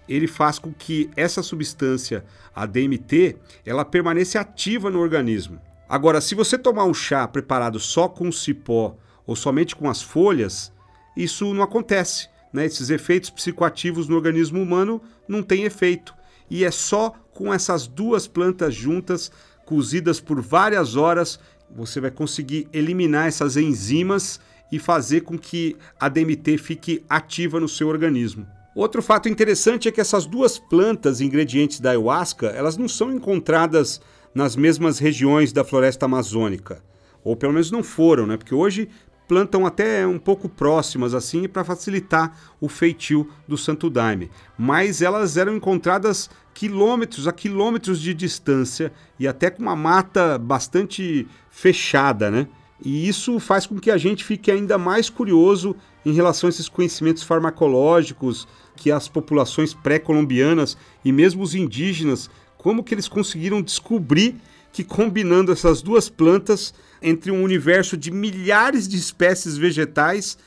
ele 0.08 0.26
faz 0.26 0.58
com 0.58 0.72
que 0.72 1.10
essa 1.16 1.42
substância, 1.42 2.24
a 2.54 2.66
DMT, 2.66 3.36
ela 3.64 3.84
permaneça 3.84 4.40
ativa 4.40 4.90
no 4.90 5.00
organismo. 5.00 5.60
Agora, 5.88 6.20
se 6.20 6.34
você 6.34 6.58
tomar 6.58 6.84
um 6.84 6.94
chá 6.94 7.28
preparado 7.28 7.78
só 7.78 8.08
com 8.08 8.32
cipó 8.32 8.96
ou 9.26 9.34
somente 9.34 9.74
com 9.74 9.88
as 9.88 10.02
folhas, 10.02 10.72
isso 11.16 11.52
não 11.54 11.62
acontece. 11.62 12.28
Né? 12.52 12.66
Esses 12.66 12.90
efeitos 12.90 13.30
psicoativos 13.30 14.08
no 14.08 14.16
organismo 14.16 14.60
humano 14.60 15.00
não 15.26 15.42
têm 15.42 15.64
efeito. 15.64 16.14
E 16.50 16.64
é 16.64 16.70
só 16.70 17.14
com 17.32 17.52
essas 17.52 17.86
duas 17.86 18.26
plantas 18.26 18.74
juntas, 18.74 19.30
cozidas 19.64 20.20
por 20.20 20.40
várias 20.40 20.94
horas, 20.94 21.40
você 21.74 22.00
vai 22.00 22.10
conseguir 22.10 22.68
eliminar 22.72 23.26
essas 23.26 23.56
enzimas 23.56 24.38
e 24.70 24.78
fazer 24.78 25.22
com 25.22 25.38
que 25.38 25.76
a 25.98 26.08
DMT 26.08 26.58
fique 26.58 27.04
ativa 27.08 27.58
no 27.58 27.68
seu 27.68 27.88
organismo. 27.88 28.46
Outro 28.74 29.00
fato 29.02 29.28
interessante 29.28 29.88
é 29.88 29.92
que 29.92 30.00
essas 30.00 30.26
duas 30.26 30.58
plantas 30.58 31.20
ingredientes 31.20 31.78
da 31.78 31.90
ayahuasca, 31.90 32.48
elas 32.48 32.76
não 32.76 32.88
são 32.88 33.12
encontradas 33.12 34.00
nas 34.34 34.56
mesmas 34.56 34.98
regiões 34.98 35.52
da 35.52 35.62
floresta 35.62 36.06
amazônica, 36.06 36.82
ou 37.22 37.36
pelo 37.36 37.52
menos 37.52 37.70
não 37.70 37.84
foram, 37.84 38.26
né? 38.26 38.36
Porque 38.36 38.54
hoje 38.54 38.88
plantam 39.26 39.66
até 39.66 40.06
um 40.06 40.18
pouco 40.18 40.48
próximas 40.48 41.14
assim 41.14 41.48
para 41.48 41.64
facilitar 41.64 42.36
o 42.60 42.68
feitio 42.68 43.28
do 43.48 43.56
Santo 43.56 43.88
Daime, 43.88 44.30
mas 44.58 45.02
elas 45.02 45.36
eram 45.36 45.56
encontradas 45.56 46.28
quilômetros 46.52 47.26
a 47.26 47.32
quilômetros 47.32 48.00
de 48.00 48.14
distância 48.14 48.92
e 49.18 49.26
até 49.26 49.50
com 49.50 49.62
uma 49.62 49.76
mata 49.76 50.38
bastante 50.38 51.26
fechada, 51.50 52.30
né? 52.30 52.46
E 52.84 53.08
isso 53.08 53.40
faz 53.40 53.66
com 53.66 53.78
que 53.78 53.90
a 53.90 53.96
gente 53.96 54.24
fique 54.24 54.50
ainda 54.50 54.76
mais 54.76 55.08
curioso 55.08 55.74
em 56.04 56.12
relação 56.12 56.48
a 56.48 56.50
esses 56.50 56.68
conhecimentos 56.68 57.22
farmacológicos 57.22 58.46
que 58.76 58.90
as 58.90 59.08
populações 59.08 59.72
pré-colombianas 59.72 60.76
e 61.04 61.12
mesmo 61.12 61.42
os 61.42 61.54
indígenas, 61.54 62.28
como 62.58 62.84
que 62.84 62.94
eles 62.94 63.08
conseguiram 63.08 63.62
descobrir 63.62 64.36
que 64.72 64.82
combinando 64.82 65.52
essas 65.52 65.80
duas 65.80 66.08
plantas 66.08 66.74
entre 67.04 67.30
um 67.30 67.42
universo 67.42 67.98
de 67.98 68.10
milhares 68.10 68.88
de 68.88 68.96
espécies 68.96 69.58
vegetais, 69.58 70.38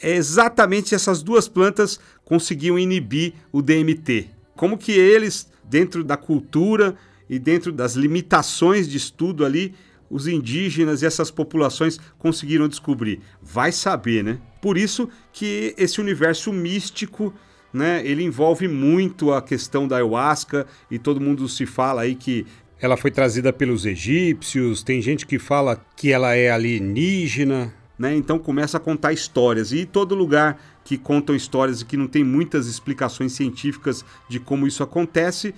é 0.00 0.16
exatamente 0.16 0.94
essas 0.94 1.22
duas 1.22 1.46
plantas 1.46 2.00
conseguiam 2.24 2.78
inibir 2.78 3.34
o 3.52 3.60
DMT. 3.60 4.30
Como 4.56 4.78
que 4.78 4.92
eles, 4.92 5.50
dentro 5.62 6.02
da 6.02 6.16
cultura 6.16 6.96
e 7.28 7.38
dentro 7.38 7.70
das 7.70 7.92
limitações 7.94 8.88
de 8.88 8.96
estudo 8.96 9.44
ali, 9.44 9.74
os 10.10 10.26
indígenas 10.26 11.02
e 11.02 11.06
essas 11.06 11.30
populações 11.30 12.00
conseguiram 12.18 12.68
descobrir? 12.68 13.20
Vai 13.42 13.70
saber, 13.70 14.24
né? 14.24 14.38
Por 14.62 14.78
isso 14.78 15.10
que 15.30 15.74
esse 15.76 16.00
universo 16.00 16.50
místico 16.54 17.34
né, 17.70 18.00
ele 18.02 18.24
envolve 18.24 18.66
muito 18.66 19.30
a 19.30 19.42
questão 19.42 19.86
da 19.86 19.96
ayahuasca 19.96 20.66
e 20.90 20.98
todo 20.98 21.20
mundo 21.20 21.46
se 21.48 21.66
fala 21.66 22.02
aí 22.02 22.14
que 22.14 22.46
ela 22.80 22.96
foi 22.96 23.10
trazida 23.10 23.52
pelos 23.52 23.84
egípcios, 23.84 24.82
tem 24.82 25.02
gente 25.02 25.26
que 25.26 25.38
fala 25.38 25.84
que 25.96 26.12
ela 26.12 26.34
é 26.34 26.50
alienígena, 26.50 27.74
né? 27.98 28.14
Então 28.14 28.38
começa 28.38 28.76
a 28.76 28.80
contar 28.80 29.12
histórias. 29.12 29.72
E 29.72 29.84
todo 29.84 30.14
lugar 30.14 30.60
que 30.84 30.96
contam 30.96 31.34
histórias 31.34 31.80
e 31.80 31.84
que 31.84 31.96
não 31.96 32.06
tem 32.06 32.22
muitas 32.22 32.66
explicações 32.66 33.32
científicas 33.32 34.04
de 34.28 34.38
como 34.38 34.66
isso 34.66 34.82
acontece, 34.82 35.54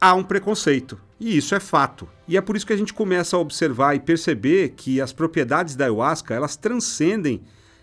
há 0.00 0.14
um 0.14 0.24
preconceito. 0.24 0.98
E 1.20 1.36
isso 1.36 1.54
é 1.54 1.60
fato. 1.60 2.08
E 2.26 2.36
é 2.36 2.40
por 2.40 2.56
isso 2.56 2.66
que 2.66 2.72
a 2.72 2.76
gente 2.76 2.94
começa 2.94 3.36
a 3.36 3.38
observar 3.38 3.94
e 3.94 4.00
perceber 4.00 4.70
que 4.70 5.00
as 5.00 5.12
propriedades 5.12 5.76
da 5.76 5.84
ayahuasca, 5.84 6.34
elas 6.34 6.56
transcendem 6.56 7.42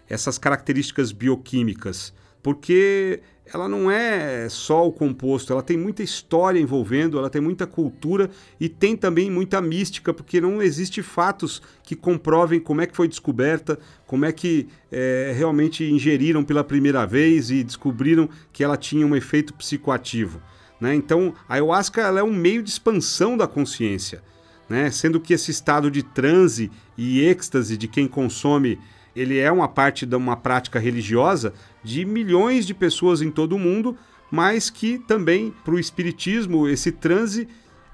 essas 0.09 0.37
características 0.37 1.11
bioquímicas, 1.11 2.11
porque 2.41 3.21
ela 3.53 3.67
não 3.67 3.89
é 3.89 4.47
só 4.49 4.87
o 4.87 4.91
composto, 4.91 5.51
ela 5.51 5.63
tem 5.63 5.77
muita 5.77 6.03
história 6.03 6.59
envolvendo, 6.59 7.17
ela 7.17 7.29
tem 7.29 7.41
muita 7.41 7.65
cultura 7.65 8.29
e 8.59 8.69
tem 8.69 8.95
também 8.95 9.29
muita 9.29 9.61
mística, 9.61 10.13
porque 10.13 10.39
não 10.39 10.61
existe 10.61 11.01
fatos 11.01 11.61
que 11.83 11.95
comprovem 11.95 12.59
como 12.59 12.81
é 12.81 12.87
que 12.87 12.95
foi 12.95 13.07
descoberta, 13.07 13.79
como 14.05 14.25
é 14.25 14.31
que 14.31 14.67
é, 14.91 15.33
realmente 15.35 15.83
ingeriram 15.83 16.43
pela 16.43 16.63
primeira 16.63 17.05
vez 17.05 17.49
e 17.49 17.63
descobriram 17.63 18.29
que 18.53 18.63
ela 18.63 18.77
tinha 18.77 19.05
um 19.05 19.15
efeito 19.15 19.53
psicoativo. 19.53 20.41
Né? 20.79 20.95
Então, 20.95 21.33
a 21.47 21.55
ayahuasca 21.55 22.01
ela 22.01 22.19
é 22.19 22.23
um 22.23 22.33
meio 22.33 22.63
de 22.63 22.69
expansão 22.69 23.35
da 23.35 23.47
consciência, 23.47 24.21
né? 24.69 24.91
sendo 24.91 25.19
que 25.19 25.33
esse 25.33 25.51
estado 25.51 25.89
de 25.89 26.03
transe 26.03 26.71
e 26.97 27.21
êxtase 27.21 27.75
de 27.77 27.87
quem 27.87 28.07
consome 28.07 28.79
ele 29.15 29.37
é 29.37 29.51
uma 29.51 29.67
parte 29.67 30.05
de 30.05 30.15
uma 30.15 30.35
prática 30.35 30.79
religiosa 30.79 31.53
de 31.83 32.05
milhões 32.05 32.65
de 32.65 32.73
pessoas 32.73 33.21
em 33.21 33.31
todo 33.31 33.53
o 33.53 33.59
mundo, 33.59 33.97
mas 34.31 34.69
que 34.69 34.99
também 34.99 35.53
para 35.63 35.73
o 35.73 35.79
espiritismo 35.79 36.67
esse 36.67 36.91
transe 36.91 37.47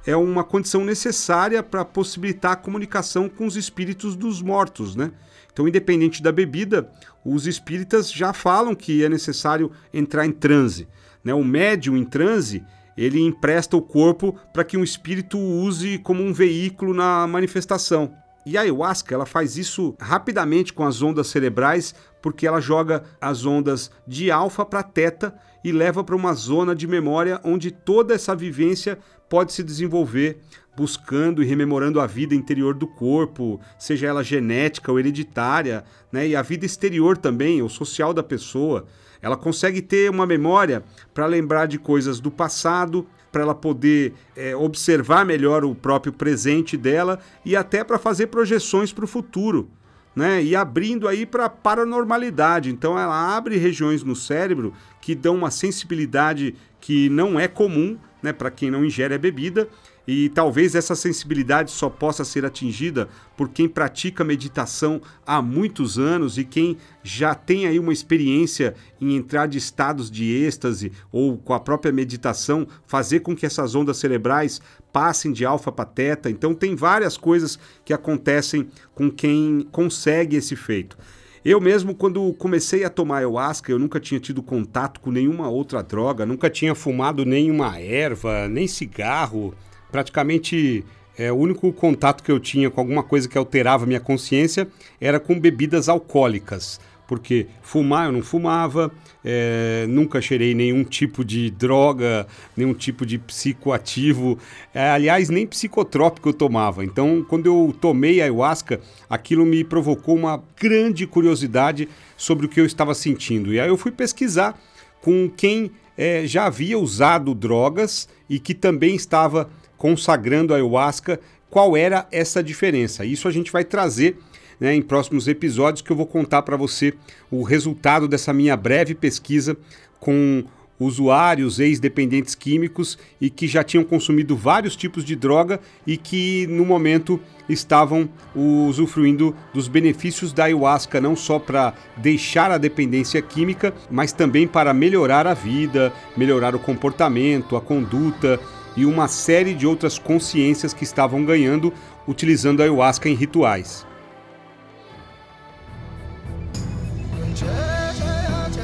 é 0.06 0.16
uma 0.16 0.44
condição 0.44 0.86
necessária 0.86 1.64
para 1.64 1.84
possibilitar 1.84 2.52
a 2.52 2.58
comunicação 2.58 3.28
com 3.28 3.46
os 3.46 3.56
espíritos 3.56 4.16
dos 4.16 4.42
mortos, 4.42 4.96
né? 4.96 5.12
Então, 5.52 5.68
independente 5.68 6.22
da 6.22 6.34
bebida, 6.34 6.92
os 7.24 7.48
espíritas 7.48 8.12
já 8.12 8.34
falam 8.34 8.76
que 8.76 9.04
é 9.04 9.10
necessário 9.10 9.72
entrar 9.94 10.26
em 10.26 10.32
transe. 10.32 10.86
Né? 11.24 11.34
O 11.34 11.46
médium 11.46 11.96
em 11.96 12.04
transe, 12.04 12.62
ele 12.98 13.22
empresta 13.22 13.78
o 13.78 13.82
corpo 13.82 14.38
para 14.54 14.66
que 14.66 14.76
um 14.76 14.84
espírito 14.84 15.40
use 15.40 15.98
como 16.00 16.22
um 16.22 16.34
veículo 16.34 16.94
na 16.94 17.26
manifestação. 17.26 18.14
E 18.46 18.58
a 18.58 18.62
ayahuasca 18.62 19.16
ela 19.16 19.26
faz 19.26 19.58
isso 19.58 19.96
rapidamente 20.00 20.72
com 20.72 20.84
as 20.84 21.02
ondas 21.02 21.28
cerebrais, 21.28 21.96
porque 22.22 22.46
ela 22.46 22.62
joga 22.62 23.04
as 23.20 23.46
ondas 23.46 23.90
de 24.08 24.30
alfa 24.30 24.64
para 24.64 24.84
teta 24.84 25.36
e 25.64 25.72
leva 25.72 26.04
para 26.04 26.16
uma 26.16 26.34
zona 26.34 26.76
de 26.76 26.86
memória 26.86 27.42
onde 27.44 27.72
toda 27.72 28.14
essa 28.14 28.36
vivência 28.36 29.00
pode 29.28 29.52
se 29.52 29.64
desenvolver, 29.64 30.38
buscando 30.78 31.42
e 31.42 31.46
rememorando 31.46 32.00
a 32.00 32.06
vida 32.06 32.36
interior 32.36 32.76
do 32.76 32.86
corpo, 32.86 33.60
seja 33.80 34.08
ela 34.08 34.24
genética 34.24 34.92
ou 34.92 35.00
hereditária, 35.00 35.84
né? 36.12 36.28
e 36.28 36.36
a 36.36 36.44
vida 36.44 36.68
exterior 36.68 37.18
também, 37.18 37.64
o 37.64 37.70
social 37.70 38.14
da 38.14 38.22
pessoa. 38.22 38.86
Ela 39.22 39.36
consegue 39.36 39.82
ter 39.82 40.12
uma 40.12 40.28
memória 40.28 40.84
para 41.14 41.26
lembrar 41.26 41.66
de 41.66 41.80
coisas 41.80 42.20
do 42.20 42.30
passado, 42.30 43.08
para 43.36 43.44
ela 43.44 43.54
poder 43.54 44.14
é, 44.34 44.56
observar 44.56 45.26
melhor 45.26 45.66
o 45.66 45.76
próprio 45.76 46.14
presente 46.14 46.78
dela 46.78 47.20
e 47.44 47.54
até 47.54 47.84
para 47.84 48.00
fazer 48.00 48.28
projeções 48.28 48.94
para 48.94 49.04
o 49.04 49.08
futuro. 49.10 49.70
Né, 50.16 50.42
e 50.42 50.56
abrindo 50.56 51.10
aí 51.10 51.26
para 51.26 51.50
paranormalidade. 51.50 52.70
Então 52.70 52.98
ela 52.98 53.36
abre 53.36 53.58
regiões 53.58 54.02
no 54.02 54.16
cérebro 54.16 54.74
que 55.02 55.14
dão 55.14 55.36
uma 55.36 55.52
sensibilidade 55.52 56.56
que 56.80 57.10
não 57.10 57.38
é 57.38 57.50
comum, 57.50 57.98
né, 58.24 58.32
para 58.32 58.50
quem 58.50 58.72
não 58.72 58.86
ingere 58.86 59.14
a 59.14 59.18
bebida 59.18 59.68
e 60.08 60.30
talvez 60.30 60.76
essa 60.76 60.96
sensibilidade 60.96 61.72
só 61.72 61.90
possa 61.90 62.24
ser 62.24 62.46
atingida 62.46 63.10
por 63.36 63.50
quem 63.50 63.68
pratica 63.68 64.24
meditação 64.24 65.02
há 65.26 65.42
muitos 65.42 65.98
anos 65.98 66.38
e 66.38 66.44
quem 66.44 66.78
já 67.04 67.34
tem 67.34 67.66
aí 67.66 67.80
uma 67.80 67.94
experiência 67.94 68.76
em 69.02 69.16
entrar 69.16 69.48
de 69.48 69.58
estados 69.58 70.10
de 70.12 70.32
êxtase 70.32 70.92
ou 71.12 71.38
com 71.38 71.54
a 71.54 71.60
própria 71.60 71.92
meditação 71.92 72.68
fazer 72.86 73.22
com 73.22 73.36
que 73.36 73.46
essas 73.46 73.76
ondas 73.76 73.98
cerebrais 73.98 74.62
passem 74.94 75.32
de 75.32 75.46
alfa 75.46 75.72
para 75.72 75.86
teta. 75.86 76.30
Então 76.30 76.54
tem 76.54 76.76
várias 76.76 77.18
coisas 77.18 77.60
que 77.84 77.94
acontecem 77.94 78.68
com 78.94 79.12
quem 79.12 79.68
consegue 79.72 80.38
esse 80.38 80.56
feito. 80.56 80.98
Eu 81.44 81.62
mesmo, 81.62 81.94
quando 81.94 82.34
comecei 82.34 82.84
a 82.84 82.90
tomar 82.90 83.18
ayahuasca, 83.18 83.72
eu 83.72 83.78
nunca 83.78 84.00
tinha 84.00 84.20
tido 84.20 84.42
contato 84.42 85.00
com 85.00 85.12
nenhuma 85.12 85.48
outra 85.48 85.84
droga, 85.84 86.26
nunca 86.26 86.50
tinha 86.50 86.74
fumado 86.74 87.24
nenhuma 87.24 87.80
erva, 87.80 88.48
nem 88.48 88.68
cigarro 88.68 89.54
praticamente 89.96 90.84
é, 91.18 91.32
o 91.32 91.36
único 91.36 91.72
contato 91.72 92.22
que 92.22 92.30
eu 92.30 92.38
tinha 92.38 92.70
com 92.70 92.82
alguma 92.82 93.02
coisa 93.02 93.30
que 93.30 93.38
alterava 93.38 93.86
minha 93.86 94.02
consciência 94.02 94.68
era 95.00 95.22
com 95.22 95.40
bebidas 95.40 95.88
alcoólicas. 95.88 96.82
Porque 97.08 97.48
fumar 97.62 98.08
eu 98.08 98.12
não 98.12 98.22
fumava, 98.22 98.92
é, 99.24 99.86
nunca 99.88 100.20
cheirei 100.20 100.54
nenhum 100.54 100.84
tipo 100.84 101.24
de 101.24 101.50
droga, 101.50 102.28
nenhum 102.58 102.74
tipo 102.74 103.06
de 103.06 103.18
psicoativo, 103.18 104.38
é, 104.74 104.90
aliás, 104.90 105.30
nem 105.30 105.48
psicotrópico 105.48 106.28
eu 106.28 106.34
tomava. 106.34 106.84
Então, 106.84 107.24
quando 107.26 107.46
eu 107.46 107.74
tomei 107.80 108.22
ayahuasca, 108.22 108.82
aquilo 109.10 109.46
me 109.46 109.64
provocou 109.64 110.14
uma 110.14 110.44
grande 110.60 111.08
curiosidade 111.08 111.88
sobre 112.18 112.48
o 112.48 112.50
que 112.50 112.60
eu 112.60 112.66
estava 112.66 112.94
sentindo. 112.94 113.54
E 113.54 113.62
aí 113.62 113.70
eu 113.70 113.78
fui 113.78 113.94
pesquisar 113.94 114.60
com 115.02 115.30
quem 115.30 115.72
é, 115.98 116.26
já 116.26 116.48
havia 116.48 116.78
usado 116.78 117.34
drogas 117.34 118.10
e 118.30 118.40
que 118.40 118.54
também 118.54 118.96
estava 118.96 119.50
consagrando 119.78 120.54
a 120.54 120.58
ayahuasca, 120.58 121.20
qual 121.50 121.76
era 121.78 122.08
essa 122.12 122.44
diferença. 122.44 123.06
Isso 123.06 123.28
a 123.28 123.32
gente 123.32 123.52
vai 123.52 123.64
trazer 123.64 124.18
né, 124.60 124.74
em 124.74 124.82
próximos 124.82 125.28
episódios 125.28 125.82
que 125.82 125.92
eu 125.92 125.96
vou 125.96 126.08
contar 126.08 126.42
para 126.42 126.58
você 126.58 126.94
o 127.30 127.44
resultado 127.44 128.08
dessa 128.08 128.34
minha 128.34 128.56
breve 128.56 128.96
pesquisa 128.96 129.58
com 130.00 130.44
usuários 130.80 131.60
ex-dependentes 131.60 132.36
químicos 132.36 132.98
e 133.20 133.30
que 133.30 133.48
já 133.48 133.64
tinham 133.64 133.84
consumido 133.84 134.36
vários 134.36 134.76
tipos 134.76 135.06
de 135.06 135.16
droga 135.16 135.60
e 135.88 135.96
que 135.96 136.46
no 136.48 136.66
momento 136.66 137.20
estavam 137.48 138.10
usufruindo 138.36 139.36
dos 139.54 139.68
benefícios 139.68 140.34
da 140.34 140.46
ayahuasca, 140.46 141.00
não 141.00 141.16
só 141.16 141.40
para 141.40 141.74
deixar 141.98 142.52
a 142.52 142.58
dependência 142.58 143.22
química, 143.22 143.74
mas 143.90 144.12
também 144.12 144.48
para 144.48 144.74
melhorar 144.74 145.28
a 145.28 145.34
vida, 145.34 145.94
melhorar 146.18 146.56
o 146.56 146.60
comportamento, 146.60 147.56
a 147.56 147.62
conduta 147.62 148.40
e 148.76 148.86
uma 148.86 149.08
série 149.08 149.54
de 149.54 149.66
outras 149.66 149.98
consciências 149.98 150.74
que 150.74 150.84
estavam 150.84 151.24
ganhando 151.24 151.74
utilizando 152.08 152.62
a 152.62 152.64
ayahuasca 152.64 153.10
em 153.10 153.16
rituais. 153.16 153.86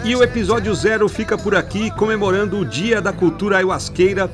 E 0.04 0.16
o 0.16 0.24
episódio 0.24 0.74
zero 0.74 1.08
fica 1.08 1.38
por 1.38 1.56
aqui, 1.56 1.92
comemorando 1.92 2.58
o 2.58 2.66
Dia 2.66 3.00
da 3.00 3.14
Cultura 3.14 3.58
Ayahuasqueira, 3.58 4.32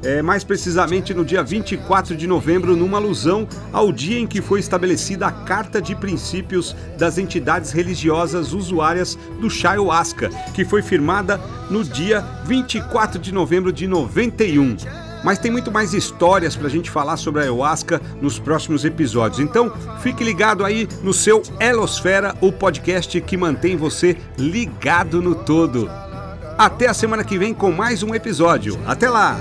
é, 0.00 0.22
mais 0.22 0.44
precisamente 0.44 1.12
no 1.12 1.24
dia 1.24 1.42
24 1.42 2.16
de 2.16 2.24
novembro, 2.24 2.76
numa 2.76 2.98
alusão 2.98 3.48
ao 3.72 3.90
dia 3.90 4.20
em 4.20 4.28
que 4.28 4.40
foi 4.40 4.60
estabelecida 4.60 5.26
a 5.26 5.32
Carta 5.32 5.82
de 5.82 5.96
Princípios 5.96 6.74
das 6.96 7.18
entidades 7.18 7.72
religiosas 7.72 8.52
usuárias 8.52 9.18
do 9.40 9.50
chá 9.50 9.72
ayahuasca, 9.72 10.30
que 10.54 10.64
foi 10.64 10.82
firmada 10.82 11.40
no 11.68 11.82
dia 11.82 12.20
24 12.44 13.18
de 13.18 13.34
novembro 13.34 13.72
de 13.72 13.88
91. 13.88 15.07
Mas 15.24 15.38
tem 15.38 15.50
muito 15.50 15.70
mais 15.70 15.92
histórias 15.94 16.56
para 16.56 16.66
a 16.66 16.70
gente 16.70 16.90
falar 16.90 17.16
sobre 17.16 17.40
a 17.40 17.44
ayahuasca 17.44 18.00
nos 18.20 18.38
próximos 18.38 18.84
episódios. 18.84 19.40
Então, 19.40 19.72
fique 20.00 20.22
ligado 20.22 20.64
aí 20.64 20.88
no 21.02 21.12
seu 21.12 21.42
Elosfera, 21.60 22.34
o 22.40 22.52
podcast 22.52 23.20
que 23.20 23.36
mantém 23.36 23.76
você 23.76 24.16
ligado 24.36 25.20
no 25.20 25.34
todo. 25.34 25.90
Até 26.56 26.88
a 26.88 26.94
semana 26.94 27.24
que 27.24 27.38
vem 27.38 27.54
com 27.54 27.70
mais 27.70 28.02
um 28.02 28.14
episódio. 28.14 28.78
Até 28.86 29.08
lá! 29.08 29.38